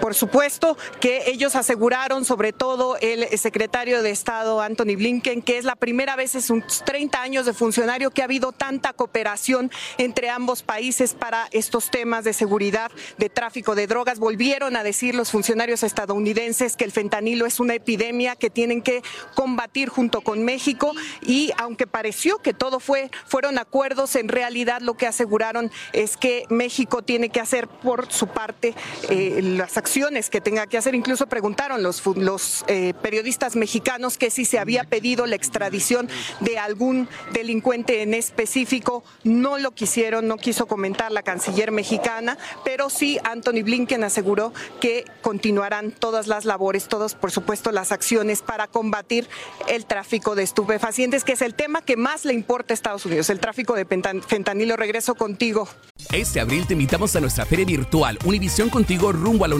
Por 0.00 0.14
supuesto 0.14 0.78
que 0.98 1.24
ellos 1.26 1.56
aseguraron, 1.56 2.24
sobre 2.24 2.54
todo 2.54 2.96
el 3.02 3.38
secretario 3.38 4.02
de 4.02 4.10
Estado 4.10 4.62
Anthony 4.62 4.96
Blinken, 4.96 5.42
que 5.42 5.58
es 5.58 5.66
la 5.66 5.76
primera 5.76 6.16
vez 6.16 6.34
en 6.34 6.40
sus 6.40 6.82
30 6.86 7.20
años 7.20 7.44
de 7.44 7.52
funcionario 7.52 8.10
que 8.10 8.22
ha 8.22 8.24
habido 8.24 8.52
tanta 8.52 8.94
cooperación 8.94 9.70
entre 9.98 10.30
ambos 10.30 10.62
países 10.62 11.12
para 11.12 11.48
estos 11.52 11.90
temas 11.90 12.24
de 12.24 12.32
seguridad, 12.32 12.90
de 13.18 13.28
tráfico 13.28 13.74
de 13.74 13.86
drogas. 13.86 14.18
Volvieron 14.18 14.74
a 14.74 14.82
decir 14.82 15.14
los 15.14 15.30
funcionarios 15.30 15.82
estadounidenses 15.82 16.76
que 16.76 16.84
el 16.84 16.92
fentanilo 16.92 17.44
es 17.44 17.60
una 17.60 17.74
epidemia 17.74 18.36
que 18.36 18.48
tienen 18.48 18.80
que 18.80 19.02
combatir 19.34 19.90
junto 19.90 20.22
con 20.22 20.44
México 20.44 20.94
y 21.20 21.52
aunque 21.58 21.86
pareció 21.86 22.38
que 22.38 22.54
todo 22.54 22.80
fue 22.80 23.10
fueron 23.26 23.58
acuerdos, 23.58 24.16
en 24.16 24.28
realidad 24.28 24.80
lo 24.80 24.94
que 24.94 25.06
aseguraron 25.06 25.70
es 25.92 26.16
que 26.16 26.46
México 26.48 27.02
tiene 27.02 27.28
que 27.28 27.40
hacer 27.40 27.68
por 27.68 28.10
su 28.10 28.28
parte 28.28 28.74
eh, 29.10 29.40
las 29.42 29.76
acciones 29.76 29.89
que 30.30 30.40
tenga 30.40 30.66
que 30.66 30.78
hacer. 30.78 30.94
Incluso 30.94 31.26
preguntaron 31.26 31.82
los, 31.82 32.64
eh, 32.68 32.94
periodistas 33.02 33.56
mexicanos 33.56 34.18
que 34.18 34.30
si 34.30 34.44
se 34.44 34.58
había 34.58 34.84
pedido 34.84 35.26
la 35.26 35.34
extradición 35.34 36.08
de 36.40 36.58
algún 36.58 37.08
delincuente 37.32 38.02
en 38.02 38.14
específico. 38.14 39.02
No 39.24 39.58
lo 39.58 39.72
quisieron, 39.72 40.28
no 40.28 40.36
quiso 40.36 40.66
comentar 40.66 41.10
la 41.10 41.22
canciller 41.22 41.72
mexicana, 41.72 42.38
pero 42.64 42.88
sí 42.88 43.18
Anthony 43.24 43.62
Blinken 43.64 44.04
aseguró 44.04 44.52
que 44.80 45.04
continuarán 45.22 45.90
todas 45.90 46.28
las 46.28 46.44
labores, 46.44 46.86
todas 46.86 47.14
por 47.14 47.32
supuesto 47.32 47.72
las 47.72 47.90
acciones 47.90 48.42
para 48.42 48.68
combatir 48.68 49.28
el 49.68 49.86
tráfico 49.86 50.34
de 50.34 50.44
estupefacientes, 50.44 51.24
que 51.24 51.32
es 51.32 51.42
el 51.42 51.54
tema 51.54 51.82
que 51.82 51.96
más 51.96 52.24
le 52.24 52.34
importa 52.34 52.72
a 52.72 52.76
Estados 52.76 53.04
Unidos, 53.06 53.28
el 53.30 53.40
tráfico 53.40 53.74
de 53.74 53.86
fentanilo. 53.86 54.76
Regreso 54.76 55.14
contigo. 55.16 55.68
Este 56.12 56.40
abril 56.40 56.66
te 56.66 56.72
invitamos 56.74 57.14
a 57.16 57.20
nuestra 57.20 57.44
feria 57.44 57.64
virtual 57.64 58.18
Univisión 58.24 58.70
Contigo 58.70 59.12
rumbo 59.12 59.44
a 59.44 59.48
la 59.48 59.54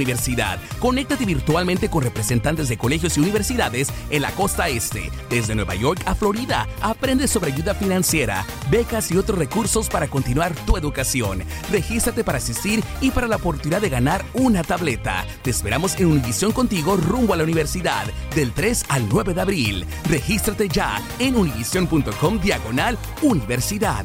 Conéctate 0.79 1.25
virtualmente 1.25 1.89
con 1.89 2.03
representantes 2.03 2.69
de 2.69 2.77
colegios 2.77 3.17
y 3.17 3.21
universidades 3.21 3.89
en 4.11 4.23
la 4.23 4.31
costa 4.33 4.69
este, 4.69 5.11
desde 5.31 5.55
Nueva 5.55 5.75
York 5.75 6.03
a 6.07 6.15
Florida. 6.15 6.69
Aprende 6.83 7.27
sobre 7.27 7.53
ayuda 7.53 7.75
financiera, 7.75 8.45
becas 8.71 9.11
y 9.11 9.17
otros 9.17 9.39
recursos 9.39 9.89
para 9.89 10.09
continuar 10.09 10.55
tu 10.67 10.77
educación. 10.77 11.43
Regístrate 11.71 12.23
para 12.25 12.39
asistir 12.39 12.83
y 13.01 13.11
para 13.11 13.29
la 13.29 13.37
oportunidad 13.37 13.81
de 13.81 13.89
ganar 13.89 14.25
una 14.35 14.63
tableta. 14.63 15.25
Te 15.43 15.51
esperamos 15.51 15.99
en 15.99 16.07
Univisión 16.07 16.53
Contigo 16.53 16.97
rumbo 16.97 17.35
a 17.35 17.37
la 17.37 17.45
universidad 17.45 18.05
del 18.35 18.53
3 18.53 18.85
al 18.89 19.09
9 19.09 19.35
de 19.35 19.41
abril. 19.41 19.87
Regístrate 20.09 20.69
ya 20.69 21.01
en 21.19 21.37
univision.com 21.37 22.41
diagonal 22.41 22.99
universidad. 23.23 24.05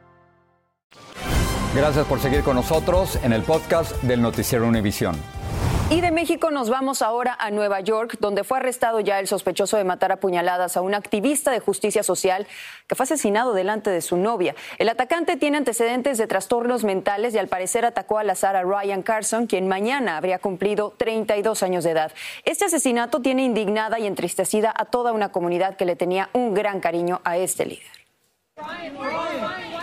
Gracias 1.73 2.05
por 2.05 2.19
seguir 2.19 2.43
con 2.43 2.57
nosotros 2.57 3.17
en 3.23 3.31
el 3.31 3.43
podcast 3.43 3.93
del 4.03 4.21
Noticiero 4.21 4.67
Univisión. 4.67 5.15
Y 5.89 6.01
de 6.01 6.11
México 6.11 6.51
nos 6.51 6.69
vamos 6.69 7.01
ahora 7.01 7.33
a 7.39 7.49
Nueva 7.49 7.79
York, 7.79 8.17
donde 8.19 8.43
fue 8.43 8.57
arrestado 8.57 8.99
ya 8.99 9.19
el 9.19 9.27
sospechoso 9.27 9.77
de 9.77 9.85
matar 9.85 10.11
a 10.11 10.17
puñaladas 10.17 10.75
a 10.75 10.81
un 10.81 10.93
activista 10.93 11.49
de 11.49 11.61
justicia 11.61 12.03
social 12.03 12.45
que 12.87 12.95
fue 12.95 13.05
asesinado 13.05 13.53
delante 13.53 13.89
de 13.89 14.01
su 14.01 14.17
novia. 14.17 14.53
El 14.79 14.89
atacante 14.89 15.37
tiene 15.37 15.57
antecedentes 15.57 16.17
de 16.17 16.27
trastornos 16.27 16.83
mentales 16.83 17.33
y 17.35 17.37
al 17.37 17.47
parecer 17.47 17.85
atacó 17.85 18.19
a 18.19 18.25
la 18.25 18.35
Sara 18.35 18.63
Ryan 18.63 19.01
Carson, 19.01 19.47
quien 19.47 19.69
mañana 19.69 20.17
habría 20.17 20.39
cumplido 20.39 20.93
32 20.97 21.63
años 21.63 21.85
de 21.85 21.91
edad. 21.91 22.11
Este 22.43 22.65
asesinato 22.65 23.21
tiene 23.21 23.45
indignada 23.45 23.97
y 23.97 24.07
entristecida 24.07 24.73
a 24.75 24.83
toda 24.83 25.13
una 25.13 25.31
comunidad 25.31 25.77
que 25.77 25.85
le 25.85 25.95
tenía 25.95 26.29
un 26.33 26.53
gran 26.53 26.81
cariño 26.81 27.21
a 27.23 27.37
este 27.37 27.65
líder. 27.65 28.01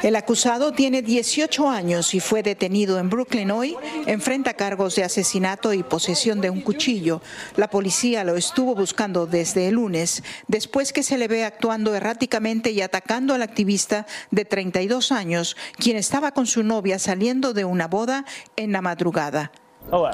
El 0.02 0.14
acusado 0.14 0.72
tiene 0.72 1.02
18 1.02 1.68
años 1.68 2.14
y 2.14 2.20
fue 2.20 2.44
detenido 2.44 3.00
en 3.00 3.10
Brooklyn 3.10 3.50
hoy. 3.50 3.76
Enfrenta 4.06 4.54
cargos 4.54 4.94
de 4.94 5.02
asesinato 5.02 5.72
y 5.72 5.82
posesión 5.82 6.40
de 6.40 6.50
un 6.50 6.60
cuchillo. 6.60 7.20
La 7.56 7.68
policía 7.68 8.22
lo 8.22 8.36
estuvo 8.36 8.76
buscando 8.76 9.26
desde 9.26 9.66
el 9.66 9.74
lunes, 9.74 10.22
después 10.46 10.92
que 10.92 11.02
se 11.02 11.18
le 11.18 11.26
ve 11.26 11.44
actuando 11.44 11.96
erráticamente 11.96 12.70
y 12.70 12.80
atacando 12.80 13.34
al 13.34 13.42
activista 13.42 14.06
de 14.30 14.44
32 14.44 15.10
años, 15.10 15.56
quien 15.78 15.96
estaba 15.96 16.30
con 16.30 16.46
su 16.46 16.62
novia 16.62 17.00
saliendo 17.00 17.52
de 17.52 17.64
una 17.64 17.88
boda 17.88 18.24
en 18.54 18.70
la 18.70 18.82
madrugada. 18.82 19.50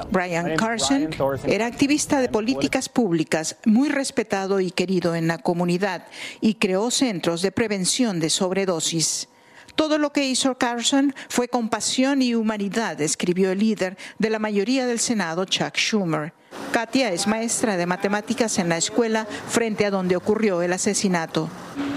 Brian 0.09 0.55
Carson 0.55 1.09
era 1.45 1.67
activista 1.67 2.21
de 2.21 2.29
políticas 2.29 2.89
públicas, 2.89 3.57
muy 3.65 3.89
respetado 3.89 4.59
y 4.61 4.71
querido 4.71 5.13
en 5.13 5.27
la 5.27 5.37
comunidad, 5.37 6.07
y 6.41 6.55
creó 6.55 6.89
centros 6.89 7.43
de 7.43 7.51
prevención 7.51 8.19
de 8.19 8.31
sobredosis. 8.31 9.27
Todo 9.75 9.97
lo 9.97 10.11
que 10.11 10.25
hizo 10.25 10.57
Carson 10.57 11.13
fue 11.29 11.47
con 11.49 11.69
pasión 11.69 12.21
y 12.21 12.33
humanidad, 12.33 12.99
escribió 13.01 13.51
el 13.51 13.59
líder 13.59 13.97
de 14.19 14.29
la 14.29 14.39
mayoría 14.39 14.87
del 14.87 14.99
Senado, 14.99 15.45
Chuck 15.45 15.75
Schumer. 15.75 16.33
Katia 16.71 17.11
es 17.11 17.27
maestra 17.27 17.75
de 17.75 17.85
matemáticas 17.85 18.57
en 18.59 18.69
la 18.69 18.77
escuela 18.77 19.27
frente 19.47 19.85
a 19.85 19.91
donde 19.91 20.15
ocurrió 20.15 20.61
el 20.61 20.71
asesinato. 20.71 21.49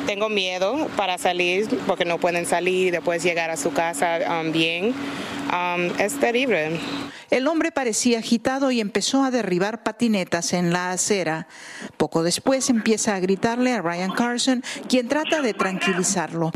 Tengo 0.06 0.28
miedo 0.28 0.88
para 0.96 1.18
salir 1.18 1.68
porque 1.86 2.04
no 2.04 2.18
pueden 2.18 2.46
salir 2.46 2.88
y 2.88 2.90
después 2.90 3.22
llegar 3.22 3.50
a 3.50 3.56
su 3.56 3.72
casa 3.72 4.18
um, 4.40 4.50
bien. 4.50 4.94
Um, 5.52 6.00
es 6.00 6.18
terrible. 6.18 6.78
El 7.30 7.46
hombre 7.46 7.72
parecía 7.72 8.18
agitado 8.18 8.70
y 8.70 8.80
empezó 8.80 9.22
a 9.22 9.30
derribar 9.30 9.82
patinetas 9.82 10.52
en 10.52 10.72
la 10.72 10.90
acera. 10.90 11.46
Poco 11.96 12.22
después 12.22 12.70
empieza 12.70 13.14
a 13.14 13.20
gritarle 13.20 13.72
a 13.72 13.82
Ryan 13.82 14.12
Carson, 14.12 14.64
quien 14.88 15.08
trata 15.08 15.42
de 15.42 15.54
tranquilizarlo. 15.54 16.50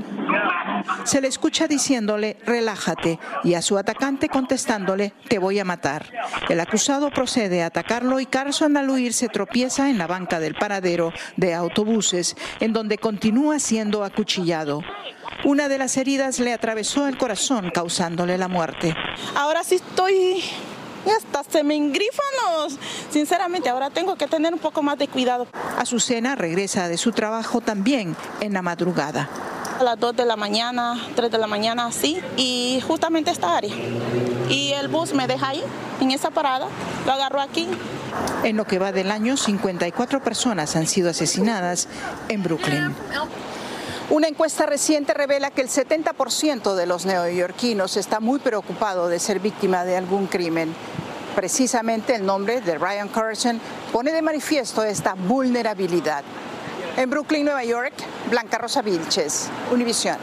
Se 1.05 1.21
le 1.21 1.29
escucha 1.29 1.67
diciéndole, 1.67 2.37
relájate, 2.45 3.19
y 3.45 3.55
a 3.55 3.63
su 3.63 3.79
atacante 3.79 4.29
contestándole, 4.29 5.15
te 5.29 5.39
voy 5.39 5.59
a 5.59 5.65
matar. 5.65 6.11
El 6.49 6.61
acusado 6.61 7.11
procede 7.11 7.63
a 7.63 7.67
atacarlo 7.67 8.21
y 8.21 8.27
Carson 8.27 8.77
al 8.77 8.91
huir 8.91 9.13
se 9.13 9.29
tropieza 9.29 9.91
en 9.91 9.99
la 9.99 10.07
banca 10.07 10.41
del 10.41 10.55
paradero 10.55 11.13
de 11.37 11.55
autobuses, 11.55 12.37
en 12.61 12.73
donde 12.73 12.99
continúa 12.99 13.59
siendo 13.59 14.05
acuchillado. 14.05 14.83
Una 15.45 15.69
de 15.69 15.79
las 15.79 15.97
heridas 15.97 16.39
le 16.39 16.53
atravesó 16.53 17.09
el 17.09 17.19
corazón, 17.19 17.71
causándole 17.71 18.39
la 18.39 18.49
muerte. 18.49 18.95
Ahora 19.35 19.65
sí 19.65 19.77
estoy 19.77 20.43
hasta 21.11 21.43
se 21.51 21.65
me 21.65 21.75
engrifan 21.75 22.27
los... 22.43 22.79
Sinceramente, 23.11 23.69
ahora 23.69 23.91
tengo 23.91 24.17
que 24.17 24.27
tener 24.27 24.53
un 24.53 24.61
poco 24.61 24.83
más 24.83 24.99
de 24.99 25.09
cuidado. 25.09 25.47
Azucena 25.79 26.37
regresa 26.37 26.89
de 26.89 26.97
su 26.97 27.13
trabajo 27.13 27.61
también 27.61 28.17
en 28.41 28.53
la 28.53 28.63
madrugada. 28.63 29.29
A 29.83 29.85
las 29.85 29.99
2 29.99 30.15
de 30.15 30.25
la 30.25 30.37
mañana, 30.37 30.97
3 31.17 31.29
de 31.29 31.39
la 31.39 31.49
mañana, 31.49 31.91
sí, 31.91 32.23
y 32.37 32.81
justamente 32.87 33.33
esta 33.33 33.57
área. 33.57 33.75
Y 34.49 34.71
el 34.75 34.87
bus 34.87 35.13
me 35.13 35.27
deja 35.27 35.49
ahí, 35.49 35.65
en 36.01 36.13
esa 36.13 36.31
parada, 36.31 36.69
lo 37.05 37.11
agarro 37.11 37.41
aquí. 37.41 37.67
En 38.45 38.57
lo 38.57 38.65
que 38.65 38.79
va 38.79 38.93
del 38.93 39.11
año, 39.11 39.37
54 39.37 40.23
personas 40.23 40.77
han 40.77 40.87
sido 40.87 41.11
asesinadas 41.11 41.89
en 42.29 42.45
Brooklyn. 42.45 42.95
Una 44.09 44.29
encuesta 44.29 44.67
reciente 44.67 45.15
revela 45.15 45.51
que 45.51 45.63
el 45.63 45.69
70% 45.69 46.77
de 46.77 46.87
los 46.87 47.05
neoyorquinos 47.05 47.97
está 47.97 48.21
muy 48.21 48.39
preocupado 48.39 49.09
de 49.09 49.19
ser 49.19 49.41
víctima 49.41 49.85
de 49.85 49.97
algún 49.97 50.29
crimen. 50.29 50.73
Precisamente 51.35 52.15
el 52.15 52.25
nombre 52.25 52.61
de 52.61 52.79
Ryan 52.79 53.09
Carson 53.09 53.61
pone 53.91 54.13
de 54.13 54.23
manifiesto 54.23 54.85
esta 54.85 55.15
vulnerabilidad. 55.15 56.23
En 56.97 57.09
Brooklyn, 57.09 57.45
Nueva 57.45 57.65
York, 57.65 57.95
Blanca 58.31 58.59
Rosa 58.59 58.83
Vilches, 58.83 59.49
Univisión. 59.71 60.19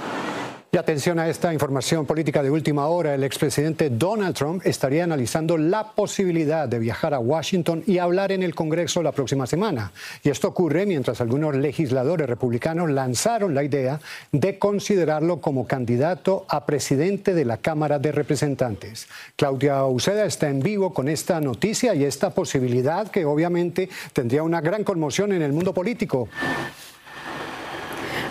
Y 0.71 0.77
atención 0.77 1.17
a 1.17 1.27
esta 1.27 1.51
información 1.51 2.05
política 2.05 2.43
de 2.43 2.51
última 2.51 2.85
hora. 2.85 3.15
El 3.15 3.23
expresidente 3.23 3.89
Donald 3.89 4.35
Trump 4.35 4.61
estaría 4.63 5.03
analizando 5.03 5.57
la 5.57 5.93
posibilidad 5.93 6.69
de 6.69 6.77
viajar 6.77 7.15
a 7.15 7.19
Washington 7.19 7.81
y 7.87 7.97
hablar 7.97 8.31
en 8.31 8.43
el 8.43 8.53
Congreso 8.53 9.01
la 9.01 9.11
próxima 9.11 9.47
semana. 9.47 9.91
Y 10.21 10.29
esto 10.29 10.49
ocurre 10.49 10.85
mientras 10.85 11.21
algunos 11.21 11.55
legisladores 11.55 12.29
republicanos 12.29 12.91
lanzaron 12.91 13.55
la 13.55 13.63
idea 13.63 13.99
de 14.31 14.59
considerarlo 14.59 15.41
como 15.41 15.65
candidato 15.65 16.45
a 16.47 16.67
presidente 16.67 17.33
de 17.33 17.45
la 17.45 17.57
Cámara 17.57 17.97
de 17.97 18.11
Representantes. 18.11 19.07
Claudia 19.37 19.83
Uceda 19.85 20.25
está 20.25 20.49
en 20.49 20.59
vivo 20.59 20.93
con 20.93 21.09
esta 21.09 21.41
noticia 21.41 21.95
y 21.95 22.03
esta 22.03 22.29
posibilidad 22.29 23.09
que 23.09 23.25
obviamente 23.25 23.89
tendría 24.13 24.43
una 24.43 24.61
gran 24.61 24.83
conmoción 24.83 25.33
en 25.33 25.41
el 25.41 25.51
mundo 25.51 25.73
político. 25.73 26.29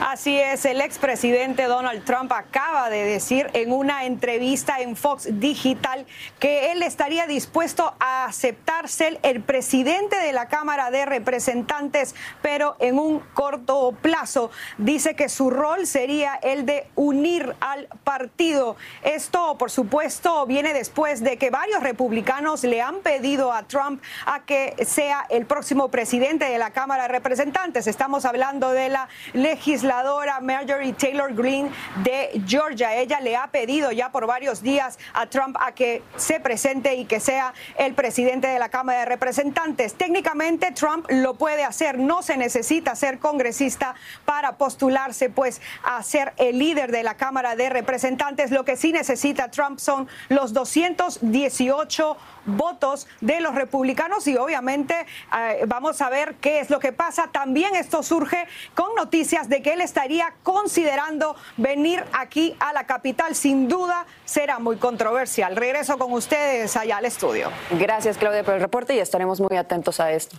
Así 0.01 0.39
es, 0.39 0.65
el 0.65 0.81
expresidente 0.81 1.65
Donald 1.65 2.05
Trump 2.05 2.31
acaba 2.33 2.89
de 2.89 3.03
decir 3.03 3.51
en 3.53 3.73
una 3.73 4.05
entrevista 4.05 4.79
en 4.79 4.95
Fox 4.95 5.27
Digital 5.41 6.07
que 6.39 6.71
él 6.71 6.85
estaría 6.85 7.27
dispuesto 7.27 7.95
a 7.99 8.27
aceptar 8.27 8.89
ser 8.89 9.19
el 9.25 9.43
presidente 9.43 10.17
de 10.17 10.33
la 10.33 10.47
Cámara 10.47 10.93
de 10.93 11.05
Representantes, 11.05 12.15
pero 12.43 12.77
en 12.79 12.97
un 12.97 13.19
corto 13.35 13.93
plazo. 14.01 14.53
Dice 14.79 15.17
que 15.17 15.29
su 15.29 15.51
rol 15.51 15.85
sería 15.85 16.35
el 16.43 16.65
de 16.65 16.87
unir 16.95 17.57
al 17.59 17.89
partido. 18.05 18.77
Esto, 19.03 19.59
por 19.59 19.73
supuesto, 19.73 20.47
viene 20.47 20.75
después 20.75 21.25
de 21.25 21.39
que 21.39 21.51
varios 21.51 21.83
republicanos 21.83 22.63
le 22.63 22.81
han 22.81 23.01
pedido 23.01 23.53
a 23.53 23.65
Trump 23.65 24.01
a 24.27 24.45
que 24.45 24.77
sea 24.87 25.27
el 25.29 25.45
próximo 25.45 25.89
presidente 25.89 26.45
de 26.45 26.59
la 26.59 26.71
Cámara 26.71 27.03
de 27.03 27.09
Representantes. 27.09 27.89
Estamos 27.89 28.25
hablando 28.25 28.71
de 28.71 28.91
la 28.91 29.09
legislación 29.33 29.88
legisladora 29.89 30.41
Marjorie 30.41 30.93
Taylor 30.93 31.33
Greene 31.35 31.71
de 32.05 32.43
Georgia. 32.47 32.95
Ella 32.95 33.21
le 33.21 33.37
ha 33.37 33.47
pedido 33.47 33.91
ya 33.91 34.13
por 34.13 34.27
varios 34.27 34.63
días 34.63 34.99
a 35.15 35.27
Trump 35.27 35.57
a 35.59 35.73
que 35.73 36.03
se 36.17 36.41
presente 36.41 36.95
y 36.95 37.07
que 37.07 37.21
sea 37.21 37.55
el 37.79 37.95
presidente 37.95 38.49
de 38.49 38.59
la 38.59 38.69
Cámara 38.69 39.01
de 39.01 39.05
Representantes. 39.07 39.95
Técnicamente 39.95 40.73
Trump 40.73 41.07
lo 41.09 41.35
puede 41.35 41.65
hacer, 41.65 41.99
no 41.99 42.23
se 42.23 42.37
necesita 42.37 42.95
ser 42.97 43.19
congresista 43.19 43.95
para 44.27 44.59
postularse 44.59 45.31
pues 45.31 45.63
a 45.83 46.03
ser 46.03 46.35
el 46.37 46.59
líder 46.59 46.93
de 46.93 47.03
la 47.03 47.15
Cámara 47.15 47.57
de 47.57 47.71
Representantes. 47.71 48.51
Lo 48.51 48.67
que 48.67 48.77
sí 48.77 48.93
necesita 48.93 49.51
Trump 49.51 49.79
son 49.79 50.07
los 50.29 50.53
218 50.53 52.17
votos 52.49 53.07
de 53.21 53.41
los 53.41 53.55
republicanos 53.55 54.27
y 54.27 54.37
obviamente 54.37 54.95
eh, 55.37 55.65
vamos 55.67 56.01
a 56.01 56.09
ver 56.09 56.35
qué 56.37 56.61
es 56.61 56.71
lo 56.71 56.81
que 56.81 56.93
pasa. 56.93 57.29
También 57.33 57.75
esto 57.75 58.03
surge 58.03 58.47
con 58.75 58.95
noticias 58.95 59.49
de 59.49 59.63
que 59.63 59.75
él 59.75 59.81
estaría 59.81 60.35
considerando 60.43 61.37
venir 61.57 62.05
aquí 62.13 62.57
a 62.61 62.73
la 62.73 62.85
capital. 62.85 63.35
Sin 63.35 63.69
duda 63.69 64.07
será 64.25 64.59
muy 64.59 64.77
controversial. 64.77 65.57
Regreso 65.57 65.99
con 65.99 66.13
ustedes 66.13 66.77
allá 66.77 66.99
al 66.99 67.05
estudio. 67.05 67.51
Gracias 67.71 68.19
Claudia 68.19 68.43
por 68.45 68.55
el 68.55 68.61
reporte 68.61 68.95
y 68.95 68.99
estaremos 68.99 69.41
muy 69.41 69.57
atentos 69.57 70.01
a 70.01 70.13
esto. 70.13 70.37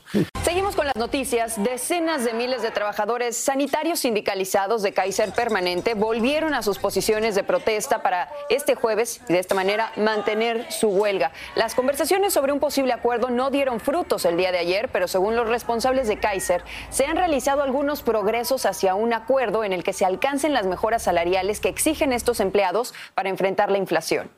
Con 0.75 0.85
las 0.85 0.95
noticias. 0.95 1.61
Decenas 1.61 2.23
de 2.23 2.33
miles 2.33 2.61
de 2.61 2.69
trabajadores 2.69 3.35
sanitarios 3.35 3.99
sindicalizados 3.99 4.83
de 4.83 4.93
Kaiser 4.93 5.31
Permanente 5.31 5.95
volvieron 5.95 6.53
a 6.53 6.61
sus 6.61 6.77
posiciones 6.77 7.33
de 7.33 7.43
protesta 7.43 8.03
para 8.03 8.29
este 8.49 8.75
jueves 8.75 9.19
y 9.27 9.33
de 9.33 9.39
esta 9.39 9.55
manera 9.55 9.91
mantener 9.95 10.71
su 10.71 10.89
huelga. 10.89 11.31
Las 11.55 11.73
conversaciones 11.73 12.33
sobre 12.33 12.53
un 12.53 12.59
posible 12.59 12.93
acuerdo 12.93 13.29
no 13.29 13.49
dieron 13.49 13.79
frutos 13.79 14.25
el 14.25 14.37
día 14.37 14.51
de 14.51 14.59
ayer, 14.59 14.89
pero 14.89 15.07
según 15.07 15.35
los 15.35 15.49
responsables 15.49 16.07
de 16.07 16.19
Kaiser, 16.19 16.63
se 16.91 17.05
han 17.05 17.17
realizado 17.17 17.63
algunos 17.63 18.03
progresos 18.03 18.65
hacia 18.65 18.93
un 18.93 19.11
acuerdo 19.13 19.63
en 19.63 19.73
el 19.73 19.83
que 19.83 19.93
se 19.93 20.05
alcancen 20.05 20.53
las 20.53 20.67
mejoras 20.67 21.01
salariales 21.01 21.59
que 21.59 21.69
exigen 21.69 22.13
estos 22.13 22.39
empleados 22.39 22.93
para 23.15 23.29
enfrentar 23.29 23.71
la 23.71 23.79
inflación. 23.79 24.29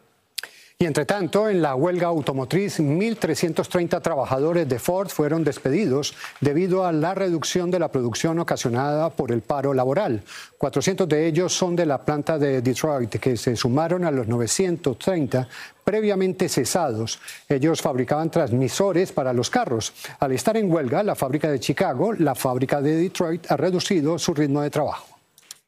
Y 0.82 0.86
entre 0.88 1.06
tanto, 1.06 1.48
en 1.48 1.62
la 1.62 1.76
huelga 1.76 2.08
automotriz, 2.08 2.80
1.330 2.80 4.02
trabajadores 4.02 4.68
de 4.68 4.80
Ford 4.80 5.10
fueron 5.10 5.44
despedidos 5.44 6.16
debido 6.40 6.88
a 6.88 6.92
la 6.92 7.14
reducción 7.14 7.70
de 7.70 7.78
la 7.78 7.92
producción 7.92 8.40
ocasionada 8.40 9.12
por 9.12 9.32
el 9.32 9.42
paro 9.42 9.76
laboral. 9.76 10.24
400 10.58 11.08
de 11.08 11.28
ellos 11.28 11.54
son 11.54 11.76
de 11.76 11.86
la 11.86 12.00
planta 12.04 12.40
de 12.40 12.64
Detroit, 12.64 13.18
que 13.18 13.38
se 13.38 13.56
sumaron 13.56 14.06
a 14.06 14.10
los 14.10 14.28
930 14.28 15.48
previamente 15.84 16.50
cesados. 16.50 17.20
Ellos 17.48 17.80
fabricaban 17.80 18.32
transmisores 18.32 19.12
para 19.12 19.34
los 19.34 19.52
carros. 19.52 19.94
Al 20.20 20.32
estar 20.32 20.58
en 20.58 20.74
huelga, 20.74 21.04
la 21.04 21.14
fábrica 21.14 21.52
de 21.52 21.60
Chicago, 21.60 22.14
la 22.14 22.34
fábrica 22.34 22.82
de 22.82 22.96
Detroit 22.96 23.52
ha 23.52 23.56
reducido 23.56 24.18
su 24.18 24.34
ritmo 24.34 24.64
de 24.64 24.72
trabajo. 24.72 25.11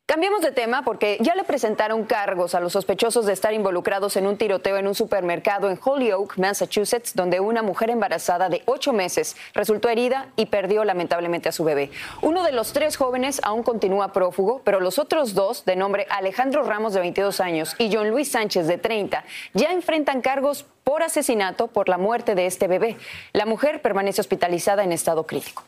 Cambiemos 0.05 0.41
de 0.41 0.51
tema 0.51 0.83
porque 0.83 1.17
ya 1.21 1.33
le 1.33 1.45
presentaron 1.45 2.03
cargos 2.03 2.55
a 2.55 2.59
los 2.59 2.73
sospechosos 2.73 3.25
de 3.25 3.31
estar 3.31 3.53
involucrados 3.53 4.17
en 4.17 4.27
un 4.27 4.37
tiroteo 4.37 4.75
en 4.75 4.85
un 4.85 4.95
supermercado 4.95 5.69
en 5.69 5.79
Holyoke, 5.81 6.37
Massachusetts, 6.37 7.15
donde 7.15 7.39
una 7.39 7.63
mujer 7.63 7.89
embarazada 7.89 8.49
de 8.49 8.63
ocho 8.65 8.91
meses 8.91 9.37
resultó 9.53 9.87
herida 9.87 10.27
y 10.35 10.47
perdió 10.47 10.83
lamentablemente 10.83 11.47
a 11.47 11.53
su 11.53 11.63
bebé. 11.63 11.89
Uno 12.21 12.43
de 12.43 12.51
los 12.51 12.73
tres 12.73 12.97
jóvenes 12.97 13.39
aún 13.43 13.63
continúa 13.63 14.11
prófugo, 14.11 14.61
pero 14.65 14.81
los 14.81 14.99
otros 14.99 15.35
dos, 15.35 15.63
de 15.63 15.77
nombre 15.77 16.05
Alejandro 16.09 16.63
Ramos 16.63 16.93
de 16.93 16.99
22 16.99 17.39
años 17.39 17.73
y 17.79 17.89
John 17.91 18.09
Luis 18.09 18.29
Sánchez 18.29 18.67
de 18.67 18.77
30, 18.77 19.23
ya 19.53 19.71
enfrentan 19.71 20.21
cargos 20.21 20.65
por 20.83 21.01
asesinato 21.01 21.69
por 21.69 21.87
la 21.87 21.97
muerte 21.97 22.35
de 22.35 22.45
este 22.45 22.67
bebé. 22.67 22.97
La 23.31 23.45
mujer 23.45 23.81
permanece 23.81 24.19
hospitalizada 24.19 24.83
en 24.83 24.91
estado 24.91 25.25
crítico. 25.25 25.63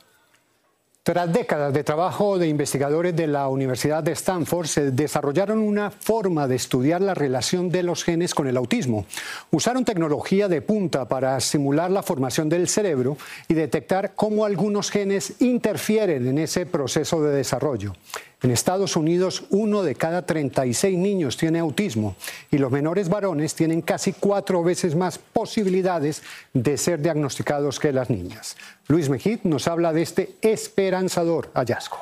Tras 1.06 1.32
décadas 1.32 1.72
de 1.72 1.84
trabajo 1.84 2.40
de 2.40 2.48
investigadores 2.48 3.16
de 3.16 3.28
la 3.28 3.48
Universidad 3.48 4.02
de 4.02 4.14
Stanford, 4.14 4.66
se 4.66 4.90
desarrollaron 4.90 5.60
una 5.60 5.92
forma 5.92 6.48
de 6.48 6.56
estudiar 6.56 7.00
la 7.00 7.14
relación 7.14 7.70
de 7.70 7.84
los 7.84 8.04
genes 8.04 8.34
con 8.34 8.48
el 8.48 8.58
autismo. 8.58 9.06
Usaron 9.52 9.86
tecnología 9.86 10.48
de 10.48 10.64
punta 10.64 11.08
para 11.08 11.40
simular 11.42 11.92
la 11.92 12.02
formación 12.02 12.50
del 12.50 12.68
cerebro 12.68 13.18
y 13.48 13.54
detectar 13.54 14.16
cómo 14.16 14.46
algunos 14.46 14.90
genes 14.90 15.36
interfieren 15.42 16.28
en 16.28 16.40
ese 16.40 16.66
proceso 16.66 17.22
de 17.22 17.36
desarrollo. 17.36 17.94
En 18.42 18.52
Estados 18.52 18.96
Unidos, 18.96 19.46
uno 19.50 19.84
de 19.84 19.96
cada 19.96 20.26
36 20.26 20.98
niños 20.98 21.38
tiene 21.38 21.60
autismo 21.60 22.16
y 22.52 22.58
los 22.58 22.72
menores 22.72 23.10
varones 23.10 23.56
tienen 23.56 23.82
casi 23.82 24.14
cuatro 24.14 24.64
veces 24.64 24.96
más 24.96 25.18
posibilidades 25.18 26.22
de 26.54 26.78
ser 26.78 27.02
diagnosticados 27.02 27.80
que 27.80 27.94
las 27.94 28.10
niñas. 28.10 28.56
Luis 28.88 29.10
Mejid 29.10 29.40
nos 29.44 29.68
habla 29.68 29.94
de 29.94 30.02
este 30.02 30.36
esperanzador 30.42 31.50
hallazgo. 31.54 31.98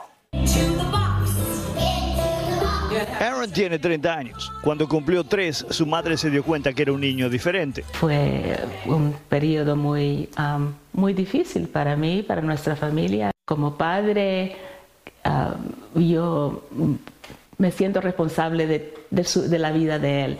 Aaron 3.19 3.51
tiene 3.51 3.79
30 3.79 4.13
años. 4.13 4.51
Cuando 4.63 4.87
cumplió 4.87 5.23
tres, 5.23 5.65
su 5.69 5.85
madre 5.85 6.17
se 6.17 6.29
dio 6.29 6.43
cuenta 6.43 6.73
que 6.73 6.83
era 6.83 6.91
un 6.91 7.01
niño 7.01 7.29
diferente. 7.29 7.83
Fue 7.93 8.59
un 8.85 9.15
periodo 9.29 9.75
muy, 9.75 10.29
um, 10.37 10.73
muy 10.93 11.13
difícil 11.13 11.67
para 11.67 11.95
mí, 11.95 12.23
para 12.23 12.41
nuestra 12.41 12.75
familia. 12.75 13.31
Como 13.45 13.75
padre, 13.75 14.55
um, 15.25 16.01
yo 16.01 16.63
me 17.57 17.71
siento 17.71 18.01
responsable 18.01 18.67
de, 18.67 18.93
de 19.11 19.59
la 19.59 19.71
vida 19.71 19.99
de 19.99 20.25
él. 20.25 20.37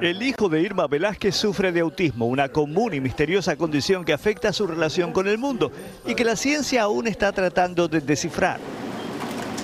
El 0.00 0.22
hijo 0.22 0.48
de 0.48 0.62
Irma 0.62 0.86
Velázquez 0.86 1.36
sufre 1.36 1.72
de 1.72 1.80
autismo, 1.80 2.26
una 2.26 2.48
común 2.48 2.94
y 2.94 3.00
misteriosa 3.00 3.56
condición 3.56 4.04
que 4.04 4.14
afecta 4.14 4.50
su 4.52 4.66
relación 4.66 5.12
con 5.12 5.28
el 5.28 5.36
mundo 5.36 5.70
y 6.06 6.14
que 6.14 6.24
la 6.24 6.36
ciencia 6.36 6.82
aún 6.82 7.06
está 7.06 7.32
tratando 7.32 7.86
de 7.86 8.00
descifrar. 8.00 8.60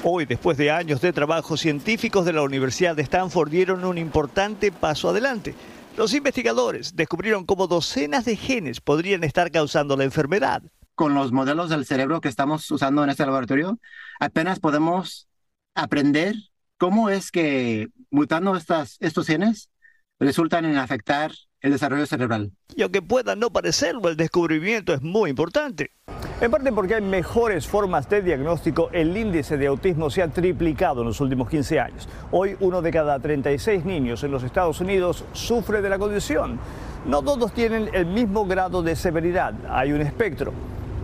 Hoy, 0.03 0.27
después 0.27 0.59
de 0.59 0.71
años 0.71 1.01
de 1.01 1.13
trabajo, 1.13 1.57
científicos 1.57 2.27
de 2.27 2.35
la 2.35 2.43
Universidad 2.43 2.95
de 2.95 3.03
Stanford 3.03 3.51
dieron 3.51 3.85
un 3.85 3.97
importante 3.97 4.71
paso 4.71 5.09
adelante. 5.09 5.55
Los 5.97 6.13
investigadores 6.13 6.95
descubrieron 6.95 7.47
cómo 7.47 7.67
docenas 7.67 8.27
de 8.27 8.37
genes 8.37 8.81
podrían 8.81 9.25
estar 9.25 9.51
causando 9.51 9.97
la 9.97 10.05
enfermedad. 10.05 10.63
Con 10.97 11.13
los 11.13 11.31
modelos 11.31 11.69
del 11.69 11.85
cerebro 11.85 12.23
que 12.23 12.29
estamos 12.29 12.71
usando 12.71 13.05
en 13.05 13.11
este 13.11 13.27
laboratorio, 13.27 13.79
apenas 14.19 14.61
podemos 14.61 15.29
aprender 15.75 16.35
cómo 16.79 17.11
es 17.11 17.31
que 17.31 17.89
mutando 18.11 18.57
estas, 18.57 18.97
estos 19.01 19.27
genes 19.27 19.69
resultan 20.19 20.65
en 20.65 20.79
afectar 20.79 21.33
el 21.61 21.73
desarrollo 21.73 22.07
cerebral. 22.07 22.51
Y 22.75 22.81
aunque 22.81 23.03
pueda 23.03 23.37
no 23.37 23.51
parecerlo, 23.51 24.09
el 24.09 24.17
descubrimiento 24.17 24.95
es 24.95 25.03
muy 25.03 25.29
importante. 25.29 25.91
En 26.41 26.51
parte 26.51 26.73
porque 26.73 26.95
hay 26.95 27.03
mejores 27.03 27.67
formas 27.67 28.09
de 28.09 28.23
diagnóstico, 28.23 28.89
el 28.91 29.15
índice 29.15 29.59
de 29.59 29.67
autismo 29.67 30.09
se 30.09 30.23
ha 30.23 30.29
triplicado 30.29 31.03
en 31.03 31.09
los 31.09 31.21
últimos 31.21 31.51
15 31.51 31.79
años. 31.79 32.09
Hoy 32.31 32.57
uno 32.61 32.81
de 32.81 32.91
cada 32.91 33.19
36 33.19 33.85
niños 33.85 34.25
en 34.25 34.31
los 34.31 34.43
Estados 34.43 34.81
Unidos 34.81 35.27
sufre 35.33 35.83
de 35.83 35.91
la 35.91 35.99
condición. 35.99 36.59
No 37.05 37.23
todos 37.23 37.53
tienen 37.53 37.91
el 37.93 38.07
mismo 38.07 38.47
grado 38.47 38.83
de 38.83 38.97
severidad, 38.97 39.53
hay 39.69 39.93
un 39.93 40.01
espectro. 40.01 40.55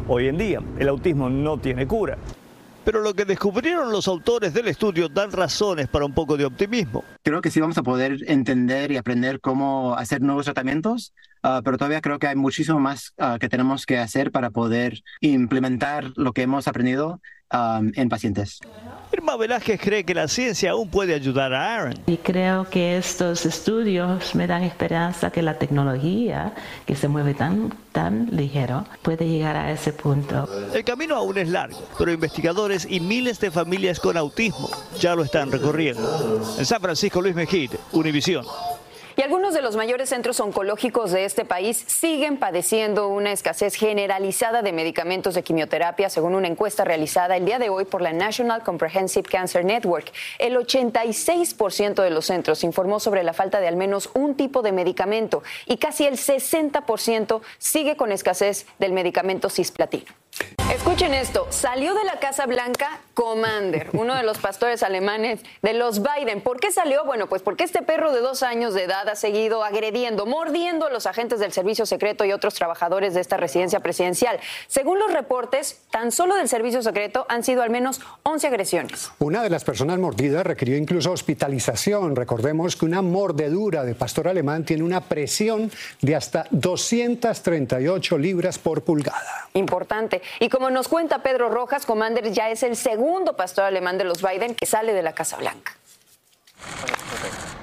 Hoy 0.08 0.26
en 0.26 0.36
día 0.36 0.60
el 0.78 0.88
autismo 0.88 1.30
no 1.30 1.58
tiene 1.58 1.86
cura. 1.86 2.18
Pero 2.84 3.00
lo 3.00 3.14
que 3.14 3.24
descubrieron 3.24 3.92
los 3.92 4.08
autores 4.08 4.52
del 4.52 4.66
estudio 4.66 5.08
dan 5.08 5.30
razones 5.30 5.86
para 5.86 6.04
un 6.04 6.12
poco 6.12 6.36
de 6.36 6.44
optimismo. 6.44 7.04
Creo 7.22 7.40
que 7.40 7.50
sí 7.50 7.60
vamos 7.60 7.78
a 7.78 7.84
poder 7.84 8.16
entender 8.26 8.90
y 8.90 8.96
aprender 8.96 9.40
cómo 9.40 9.94
hacer 9.94 10.20
nuevos 10.20 10.46
tratamientos, 10.46 11.14
ah, 11.44 11.60
pero 11.64 11.78
todavía 11.78 12.00
creo 12.00 12.18
que 12.18 12.26
hay 12.26 12.34
muchísimo 12.34 12.80
más 12.80 13.14
ah, 13.18 13.36
que 13.40 13.48
tenemos 13.48 13.86
que 13.86 13.98
hacer 13.98 14.32
para 14.32 14.50
poder 14.50 15.02
implementar 15.20 16.10
lo 16.16 16.32
que 16.32 16.42
hemos 16.42 16.66
aprendido 16.66 17.20
ah, 17.52 17.80
en 17.94 18.08
pacientes. 18.08 18.60
Irma 19.12 19.36
Velázquez 19.36 19.78
cree 19.78 20.04
que 20.04 20.14
la 20.14 20.26
ciencia 20.26 20.70
aún 20.70 20.88
puede 20.88 21.14
ayudar 21.14 21.52
a 21.52 21.74
Aaron. 21.74 21.94
Y 22.06 22.16
creo 22.16 22.68
que 22.70 22.96
estos 22.96 23.44
estudios 23.44 24.34
me 24.34 24.46
dan 24.46 24.62
esperanza 24.62 25.30
que 25.30 25.42
la 25.42 25.58
tecnología, 25.58 26.54
que 26.86 26.96
se 26.96 27.08
mueve 27.08 27.34
tan, 27.34 27.74
tan 27.92 28.34
ligero, 28.34 28.86
puede 29.02 29.28
llegar 29.28 29.56
a 29.56 29.70
ese 29.70 29.92
punto. 29.92 30.48
El 30.72 30.82
camino 30.82 31.14
aún 31.16 31.36
es 31.36 31.48
largo, 31.48 31.86
pero 31.98 32.10
investigadores 32.10 32.86
y 32.88 33.00
miles 33.00 33.38
de 33.38 33.50
familias 33.50 34.00
con 34.00 34.16
autismo 34.16 34.70
ya 34.98 35.14
lo 35.14 35.22
están 35.22 35.52
recorriendo. 35.52 36.54
En 36.58 36.64
San 36.64 36.80
Francisco, 36.80 37.20
Luis 37.20 37.34
Mejid, 37.34 37.72
Univisión. 37.92 38.46
Y 39.16 39.22
algunos 39.22 39.52
de 39.52 39.60
los 39.60 39.76
mayores 39.76 40.08
centros 40.08 40.40
oncológicos 40.40 41.10
de 41.10 41.24
este 41.24 41.44
país 41.44 41.84
siguen 41.86 42.38
padeciendo 42.38 43.08
una 43.08 43.32
escasez 43.32 43.74
generalizada 43.74 44.62
de 44.62 44.72
medicamentos 44.72 45.34
de 45.34 45.42
quimioterapia, 45.42 46.08
según 46.08 46.34
una 46.34 46.48
encuesta 46.48 46.84
realizada 46.84 47.36
el 47.36 47.44
día 47.44 47.58
de 47.58 47.68
hoy 47.68 47.84
por 47.84 48.00
la 48.00 48.12
National 48.12 48.62
Comprehensive 48.62 49.28
Cancer 49.28 49.64
Network. 49.64 50.10
El 50.38 50.56
86% 50.56 52.02
de 52.02 52.10
los 52.10 52.26
centros 52.26 52.64
informó 52.64 53.00
sobre 53.00 53.22
la 53.22 53.34
falta 53.34 53.60
de 53.60 53.68
al 53.68 53.76
menos 53.76 54.10
un 54.14 54.34
tipo 54.34 54.62
de 54.62 54.72
medicamento 54.72 55.42
y 55.66 55.76
casi 55.76 56.06
el 56.06 56.14
60% 56.14 57.42
sigue 57.58 57.96
con 57.96 58.12
escasez 58.12 58.66
del 58.78 58.92
medicamento 58.92 59.50
cisplatino. 59.50 60.06
Escuchen 60.82 61.14
esto, 61.14 61.46
salió 61.50 61.94
de 61.94 62.02
la 62.02 62.18
Casa 62.18 62.44
Blanca 62.44 62.98
Commander, 63.14 63.88
uno 63.92 64.16
de 64.16 64.24
los 64.24 64.38
pastores 64.38 64.82
alemanes 64.82 65.40
de 65.62 65.74
los 65.74 66.02
Biden. 66.02 66.40
¿Por 66.40 66.58
qué 66.58 66.72
salió? 66.72 67.04
Bueno, 67.04 67.28
pues 67.28 67.40
porque 67.40 67.62
este 67.62 67.82
perro 67.82 68.12
de 68.12 68.20
dos 68.20 68.42
años 68.42 68.74
de 68.74 68.82
edad 68.82 69.08
ha 69.08 69.14
seguido 69.14 69.62
agrediendo, 69.62 70.26
mordiendo 70.26 70.86
a 70.86 70.90
los 70.90 71.06
agentes 71.06 71.38
del 71.38 71.52
servicio 71.52 71.86
secreto 71.86 72.24
y 72.24 72.32
otros 72.32 72.54
trabajadores 72.54 73.14
de 73.14 73.20
esta 73.20 73.36
residencia 73.36 73.78
presidencial. 73.78 74.40
Según 74.66 74.98
los 74.98 75.12
reportes, 75.12 75.82
tan 75.92 76.10
solo 76.10 76.34
del 76.34 76.48
servicio 76.48 76.82
secreto 76.82 77.26
han 77.28 77.44
sido 77.44 77.62
al 77.62 77.70
menos 77.70 78.00
11 78.24 78.48
agresiones. 78.48 79.12
Una 79.20 79.40
de 79.40 79.50
las 79.50 79.62
personas 79.62 80.00
mordidas 80.00 80.44
requirió 80.44 80.76
incluso 80.76 81.12
hospitalización. 81.12 82.16
Recordemos 82.16 82.74
que 82.74 82.86
una 82.86 83.02
mordedura 83.02 83.84
de 83.84 83.94
pastor 83.94 84.26
alemán 84.26 84.64
tiene 84.64 84.82
una 84.82 85.00
presión 85.00 85.70
de 86.00 86.16
hasta 86.16 86.46
238 86.50 88.18
libras 88.18 88.58
por 88.58 88.82
pulgada. 88.82 89.48
Importante. 89.54 90.22
Y 90.40 90.48
como 90.48 90.71
nos 90.72 90.88
cuenta 90.88 91.22
Pedro 91.22 91.48
Rojas, 91.48 91.86
Commander 91.86 92.32
ya 92.32 92.50
es 92.50 92.62
el 92.62 92.76
segundo 92.76 93.36
pastor 93.36 93.64
alemán 93.64 93.98
de 93.98 94.04
los 94.04 94.22
Biden 94.22 94.54
que 94.54 94.66
sale 94.66 94.92
de 94.92 95.02
la 95.02 95.12
Casa 95.12 95.36
Blanca. 95.36 95.76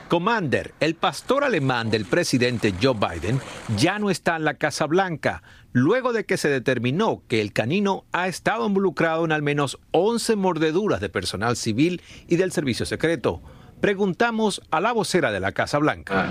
Commander, 0.07 0.73
el 0.79 0.95
pastor 0.95 1.43
alemán 1.43 1.91
del 1.91 2.05
presidente 2.05 2.73
Joe 2.81 2.95
Biden, 2.95 3.39
ya 3.77 3.99
no 3.99 4.09
está 4.09 4.37
en 4.37 4.43
la 4.43 4.55
Casa 4.55 4.87
Blanca, 4.87 5.43
luego 5.71 6.13
de 6.13 6.25
que 6.25 6.37
se 6.37 6.49
determinó 6.49 7.21
que 7.27 7.41
el 7.41 7.53
canino 7.53 8.05
ha 8.11 8.27
estado 8.27 8.65
involucrado 8.65 9.23
en 9.25 9.31
al 9.31 9.43
menos 9.43 9.77
11 9.91 10.35
mordeduras 10.35 10.99
de 10.99 11.09
personal 11.09 11.55
civil 11.55 12.01
y 12.27 12.37
del 12.37 12.51
servicio 12.51 12.87
secreto. 12.87 13.43
Preguntamos 13.81 14.61
a 14.71 14.81
la 14.81 14.91
vocera 14.91 15.31
de 15.31 15.39
la 15.39 15.53
Casa 15.53 15.77
Blanca. 15.77 16.29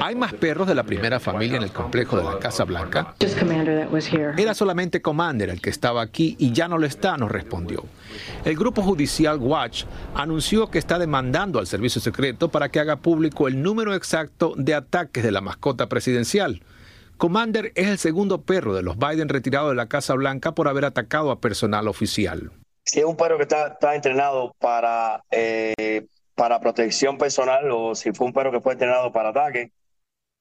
¿Hay 0.00 0.14
más 0.14 0.32
perros 0.32 0.68
de 0.68 0.74
la 0.76 0.84
primera 0.84 1.18
familia 1.18 1.56
en 1.56 1.64
el 1.64 1.72
complejo 1.72 2.16
de 2.16 2.22
la 2.22 2.38
Casa 2.38 2.62
Blanca? 2.62 3.14
Era 4.38 4.54
solamente 4.54 5.02
Commander 5.02 5.50
el 5.50 5.60
que 5.60 5.70
estaba 5.70 6.00
aquí 6.00 6.36
y 6.38 6.52
ya 6.52 6.68
no 6.68 6.78
lo 6.78 6.86
está, 6.86 7.16
nos 7.16 7.30
respondió. 7.30 7.84
El 8.44 8.56
grupo 8.56 8.82
judicial 8.82 9.38
Watch 9.38 9.84
anunció 10.14 10.70
que 10.70 10.78
está 10.78 11.00
demandando 11.00 11.58
al 11.58 11.66
servicio 11.66 12.00
secreto 12.00 12.50
para 12.50 12.68
que 12.68 12.78
haga 12.78 12.96
público 12.96 13.48
el 13.48 13.60
número 13.60 13.92
exacto 13.92 14.54
de 14.56 14.74
ataques 14.74 15.24
de 15.24 15.32
la 15.32 15.40
mascota 15.40 15.88
presidencial. 15.88 16.62
Commander 17.16 17.72
es 17.74 17.88
el 17.88 17.98
segundo 17.98 18.42
perro 18.42 18.74
de 18.74 18.82
los 18.82 18.96
Biden 18.96 19.28
retirado 19.28 19.70
de 19.70 19.74
la 19.74 19.86
Casa 19.86 20.14
Blanca 20.14 20.52
por 20.52 20.68
haber 20.68 20.84
atacado 20.84 21.32
a 21.32 21.40
personal 21.40 21.88
oficial 21.88 22.52
si 22.84 22.98
es 22.98 23.04
un 23.04 23.16
perro 23.16 23.36
que 23.36 23.44
está, 23.44 23.68
está 23.68 23.94
entrenado 23.94 24.54
para, 24.58 25.22
eh, 25.30 26.06
para 26.34 26.60
protección 26.60 27.18
personal 27.18 27.70
o 27.70 27.94
si 27.94 28.12
fue 28.12 28.26
un 28.26 28.32
perro 28.32 28.52
que 28.52 28.60
fue 28.60 28.72
entrenado 28.72 29.12
para 29.12 29.30
ataque, 29.30 29.72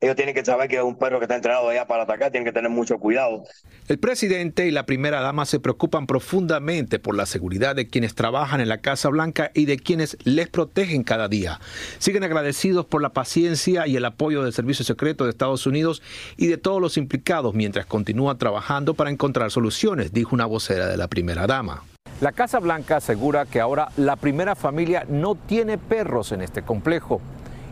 ellos 0.03 0.15
tienen 0.15 0.33
que 0.33 0.43
saber 0.43 0.67
que 0.67 0.77
es 0.77 0.83
un 0.83 0.97
perro 0.97 1.19
que 1.19 1.25
está 1.25 1.35
entrenado 1.35 1.69
allá 1.69 1.85
para 1.85 2.03
atacar, 2.03 2.31
tienen 2.31 2.45
que 2.45 2.51
tener 2.51 2.71
mucho 2.71 2.97
cuidado. 2.97 3.43
El 3.87 3.99
presidente 3.99 4.65
y 4.65 4.71
la 4.71 4.87
primera 4.87 5.21
dama 5.21 5.45
se 5.45 5.59
preocupan 5.59 6.07
profundamente 6.07 6.97
por 6.97 7.15
la 7.15 7.27
seguridad 7.27 7.75
de 7.75 7.87
quienes 7.87 8.15
trabajan 8.15 8.61
en 8.61 8.69
la 8.69 8.79
Casa 8.79 9.09
Blanca 9.09 9.51
y 9.53 9.65
de 9.65 9.77
quienes 9.77 10.17
les 10.23 10.49
protegen 10.49 11.03
cada 11.03 11.27
día. 11.27 11.59
Siguen 11.99 12.23
agradecidos 12.23 12.87
por 12.87 13.03
la 13.03 13.09
paciencia 13.09 13.85
y 13.85 13.95
el 13.95 14.05
apoyo 14.05 14.43
del 14.43 14.53
Servicio 14.53 14.83
Secreto 14.83 15.25
de 15.25 15.29
Estados 15.29 15.67
Unidos 15.67 16.01
y 16.35 16.47
de 16.47 16.57
todos 16.57 16.81
los 16.81 16.97
implicados 16.97 17.53
mientras 17.53 17.85
continúan 17.85 18.39
trabajando 18.39 18.95
para 18.95 19.11
encontrar 19.11 19.51
soluciones, 19.51 20.11
dijo 20.11 20.33
una 20.33 20.47
vocera 20.47 20.87
de 20.87 20.97
la 20.97 21.09
primera 21.09 21.45
dama. 21.45 21.83
La 22.21 22.31
Casa 22.33 22.59
Blanca 22.59 22.97
asegura 22.97 23.47
que 23.47 23.59
ahora 23.59 23.89
la 23.97 24.15
primera 24.15 24.53
familia 24.53 25.05
no 25.09 25.33
tiene 25.33 25.79
perros 25.79 26.31
en 26.31 26.43
este 26.43 26.61
complejo 26.61 27.19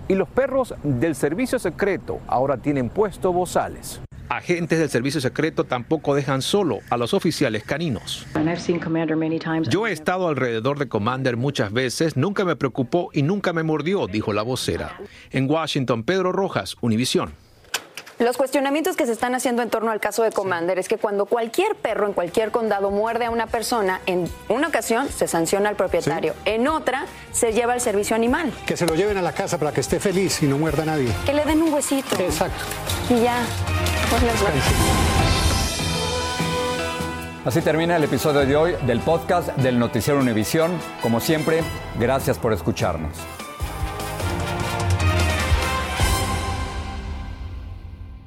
y 0.08 0.16
los 0.16 0.28
perros 0.28 0.74
del 0.82 1.14
servicio 1.14 1.60
secreto 1.60 2.20
ahora 2.26 2.58
tienen 2.58 2.90
puesto 2.90 3.32
bozales. 3.32 4.02
Agentes 4.28 4.80
del 4.80 4.90
servicio 4.90 5.22
secreto 5.22 5.66
tampoco 5.66 6.16
dejan 6.16 6.42
solo 6.42 6.80
a 6.90 6.98
los 6.98 7.14
oficiales 7.14 7.64
caninos. 7.64 8.26
Yo 9.70 9.86
he 9.86 9.92
estado 9.92 10.28
alrededor 10.28 10.80
de 10.80 10.88
Commander 10.88 11.38
muchas 11.38 11.72
veces, 11.72 12.18
nunca 12.18 12.44
me 12.44 12.56
preocupó 12.56 13.12
y 13.14 13.22
nunca 13.22 13.54
me 13.54 13.62
mordió, 13.62 14.08
dijo 14.08 14.34
la 14.34 14.42
vocera. 14.42 14.98
En 15.30 15.48
Washington, 15.48 16.02
Pedro 16.02 16.32
Rojas, 16.32 16.76
Univisión. 16.82 17.34
Los 18.20 18.36
cuestionamientos 18.36 18.98
que 18.98 19.06
se 19.06 19.14
están 19.14 19.34
haciendo 19.34 19.62
en 19.62 19.70
torno 19.70 19.92
al 19.92 20.02
caso 20.02 20.24
de 20.24 20.34
Commander 20.34 20.78
es 20.78 20.90
que 20.90 20.98
cuando 20.98 21.26
cualquier 21.26 21.74
perro 21.76 22.06
en 22.06 22.12
cualquier 22.12 22.52
condado 22.52 22.92
muerde 22.92 23.24
a 23.24 23.32
una 23.32 23.48
persona, 23.48 24.02
en 24.08 24.30
una 24.50 24.68
ocasión 24.68 25.08
se 25.08 25.26
sanciona 25.26 25.70
al 25.70 25.78
propietario, 25.78 26.34
en 26.44 26.68
otra 26.68 27.06
se 27.32 27.54
lleva 27.54 27.72
al 27.72 27.80
servicio 27.80 28.18
animal. 28.18 28.52
Que 28.66 28.76
se 28.76 28.86
lo 28.86 28.96
lleven 28.96 29.16
a 29.16 29.22
la 29.22 29.32
casa 29.32 29.58
para 29.58 29.72
que 29.72 29.80
esté 29.80 30.02
feliz 30.02 30.44
y 30.44 30.48
no 30.48 30.58
muerda 30.58 30.84
a 30.84 30.88
nadie. 30.88 31.08
Que 31.26 31.32
le 31.32 31.46
den 31.46 31.62
un 31.62 31.74
huesito. 31.74 32.20
Exacto. 32.20 32.62
Y 33.10 33.22
ya. 33.22 33.38
Pues 34.10 34.22
Así 37.46 37.62
termina 37.62 37.96
el 37.96 38.04
episodio 38.04 38.42
de 38.42 38.54
hoy 38.58 38.76
del 38.86 39.00
podcast 39.00 39.48
del 39.56 39.80
Noticiero 39.80 40.20
Univisión. 40.20 40.78
Como 41.02 41.22
siempre, 41.22 41.64
gracias 41.98 42.38
por 42.38 42.52
escucharnos. 42.52 43.14